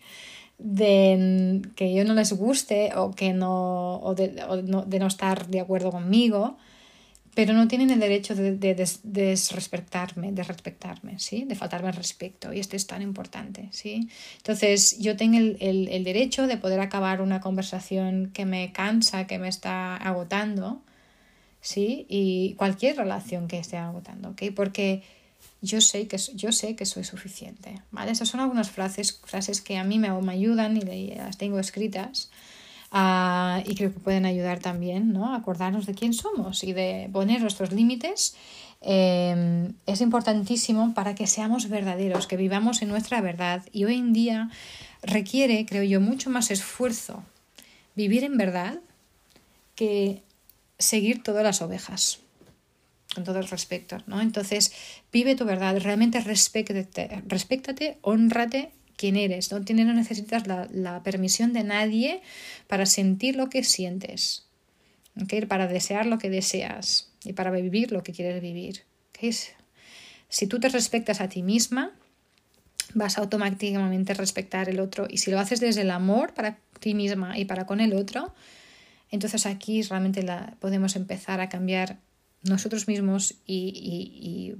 De 0.58 1.62
que 1.74 1.92
yo 1.92 2.04
no 2.04 2.14
les 2.14 2.32
guste 2.32 2.92
o 2.96 3.10
que 3.10 3.32
no, 3.32 3.96
o 3.96 4.14
de, 4.14 4.32
no, 4.64 5.06
estar 5.06 5.48
de 5.48 5.60
acuerdo 5.60 5.90
conmigo, 5.90 6.56
pero 7.34 7.52
no 7.52 7.68
tienen 7.68 7.90
el 7.90 8.00
derecho 8.00 8.34
de, 8.34 8.56
desrespetarme, 9.02 10.32
de 10.32 10.42
respetarme, 10.42 11.18
¿sí? 11.18 11.44
De 11.44 11.54
faltarme 11.54 11.90
el 11.90 11.94
respeto. 11.94 12.54
Y 12.54 12.60
esto 12.60 12.76
es 12.76 12.86
tan 12.86 13.02
importante, 13.02 13.68
¿sí? 13.72 14.08
Entonces, 14.38 14.98
yo 14.98 15.18
tengo 15.18 15.36
el, 15.36 15.58
el, 15.60 16.04
derecho 16.04 16.46
de 16.46 16.56
poder 16.56 16.80
acabar 16.80 17.20
una 17.20 17.42
conversación 17.42 18.30
que 18.32 18.46
me 18.46 18.72
cansa, 18.72 19.26
que 19.26 19.38
me 19.38 19.48
está 19.48 19.96
agotando, 19.96 20.80
¿sí? 21.60 22.06
Y 22.08 22.54
cualquier 22.54 22.96
relación 22.96 23.48
que 23.48 23.58
esté 23.58 23.76
agotando. 23.76 24.34
Porque 24.54 25.02
yo 25.62 25.80
sé 25.80 26.06
que, 26.06 26.18
yo 26.34 26.52
sé 26.52 26.76
que 26.76 26.86
soy 26.86 27.04
suficiente. 27.04 27.82
¿vale? 27.90 28.12
Esas 28.12 28.28
son 28.28 28.40
algunas 28.40 28.70
frases, 28.70 29.20
frases 29.24 29.60
que 29.60 29.78
a 29.78 29.84
mí 29.84 29.98
me, 29.98 30.08
ayudan 30.30 30.76
y 30.76 31.14
las 31.14 31.38
tengo 31.38 31.58
escritas. 31.58 32.30
Uh, 32.92 33.60
y 33.68 33.74
creo 33.74 33.92
que 33.92 33.98
pueden 33.98 34.26
ayudar 34.26 34.60
también 34.60 35.12
¿no? 35.12 35.32
a 35.32 35.36
acordarnos 35.36 35.86
de 35.86 35.94
quién 35.94 36.14
somos 36.14 36.62
y 36.62 36.72
de 36.72 37.10
poner 37.12 37.40
nuestros 37.40 37.72
límites. 37.72 38.36
Eh, 38.80 39.72
es 39.86 40.00
importantísimo 40.00 40.94
para 40.94 41.14
que 41.14 41.26
seamos 41.26 41.68
verdaderos, 41.68 42.26
que 42.26 42.36
vivamos 42.36 42.82
en 42.82 42.88
nuestra 42.88 43.20
verdad. 43.20 43.64
Y 43.72 43.84
hoy 43.84 43.96
en 43.96 44.12
día 44.12 44.50
requiere, 45.02 45.66
creo 45.66 45.82
yo, 45.82 46.00
mucho 46.00 46.30
más 46.30 46.50
esfuerzo 46.50 47.24
vivir 47.96 48.24
en 48.24 48.36
verdad 48.36 48.78
que 49.74 50.22
seguir 50.78 51.22
todas 51.22 51.42
las 51.42 51.62
ovejas 51.62 52.20
con 53.16 53.24
todo 53.24 53.38
el 53.38 53.48
respeto, 53.48 53.96
¿no? 54.06 54.20
Entonces, 54.20 54.72
vive 55.10 55.36
tu 55.36 55.46
verdad, 55.46 55.74
realmente 55.80 56.20
respétate, 56.20 57.22
respéctate, 57.26 57.96
honrate 58.02 58.72
quién 58.96 59.16
eres, 59.16 59.50
¿no? 59.50 59.58
no 59.58 59.94
necesitas 59.94 60.46
la, 60.46 61.02
permisión 61.02 61.54
de 61.54 61.64
nadie 61.64 62.20
para 62.66 62.84
sentir 62.84 63.34
lo 63.36 63.48
que 63.48 63.64
sientes, 63.64 64.44
¿okay? 65.20 65.46
para 65.46 65.66
desear 65.66 66.04
lo 66.04 66.18
que 66.18 66.28
deseas 66.28 67.10
y 67.24 67.32
para 67.32 67.50
vivir 67.50 67.90
lo 67.90 68.02
que 68.02 68.12
quieres 68.12 68.42
vivir. 68.42 68.82
Si 70.28 70.46
tú 70.46 70.60
te 70.60 70.68
respetas 70.68 71.22
a 71.22 71.30
ti 71.30 71.42
misma, 71.42 71.92
vas 72.92 73.16
a 73.16 73.22
automáticamente 73.22 74.12
respetar 74.12 74.68
el 74.68 74.78
otro 74.78 75.06
y 75.08 75.18
si 75.18 75.30
lo 75.30 75.40
haces 75.40 75.60
desde 75.60 75.80
el 75.80 75.90
amor 75.90 76.34
para 76.34 76.58
ti 76.80 76.92
misma 76.92 77.38
y 77.38 77.46
para 77.46 77.64
con 77.64 77.80
el 77.80 77.94
otro, 77.94 78.34
entonces 79.10 79.46
aquí 79.46 79.80
realmente 79.82 80.22
la, 80.22 80.54
podemos 80.60 80.96
empezar 80.96 81.40
a 81.40 81.48
cambiar 81.48 81.96
nosotros 82.48 82.88
mismos 82.88 83.34
y, 83.46 84.54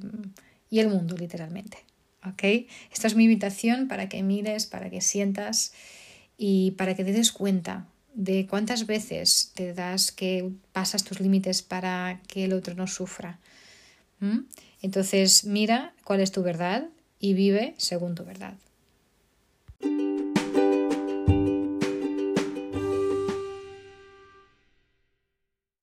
el 0.70 0.88
mundo, 0.88 1.16
literalmente. 1.16 1.78
¿Ok? 2.26 2.68
Esta 2.92 3.06
es 3.06 3.14
mi 3.14 3.24
invitación 3.24 3.88
para 3.88 4.08
que 4.08 4.22
mires, 4.22 4.66
para 4.66 4.90
que 4.90 5.00
sientas 5.00 5.72
y 6.36 6.72
para 6.72 6.94
que 6.94 7.04
te 7.04 7.12
des 7.12 7.32
cuenta 7.32 7.86
de 8.14 8.46
cuántas 8.46 8.86
veces 8.86 9.52
te 9.54 9.74
das 9.74 10.10
que 10.10 10.50
pasas 10.72 11.04
tus 11.04 11.20
límites 11.20 11.62
para 11.62 12.20
que 12.26 12.44
el 12.44 12.52
otro 12.52 12.74
no 12.74 12.86
sufra. 12.86 13.38
Entonces, 14.82 15.44
mira 15.44 15.94
cuál 16.04 16.20
es 16.20 16.32
tu 16.32 16.42
verdad 16.42 16.88
y 17.20 17.34
vive 17.34 17.74
según 17.76 18.14
tu 18.14 18.24
verdad. 18.24 18.54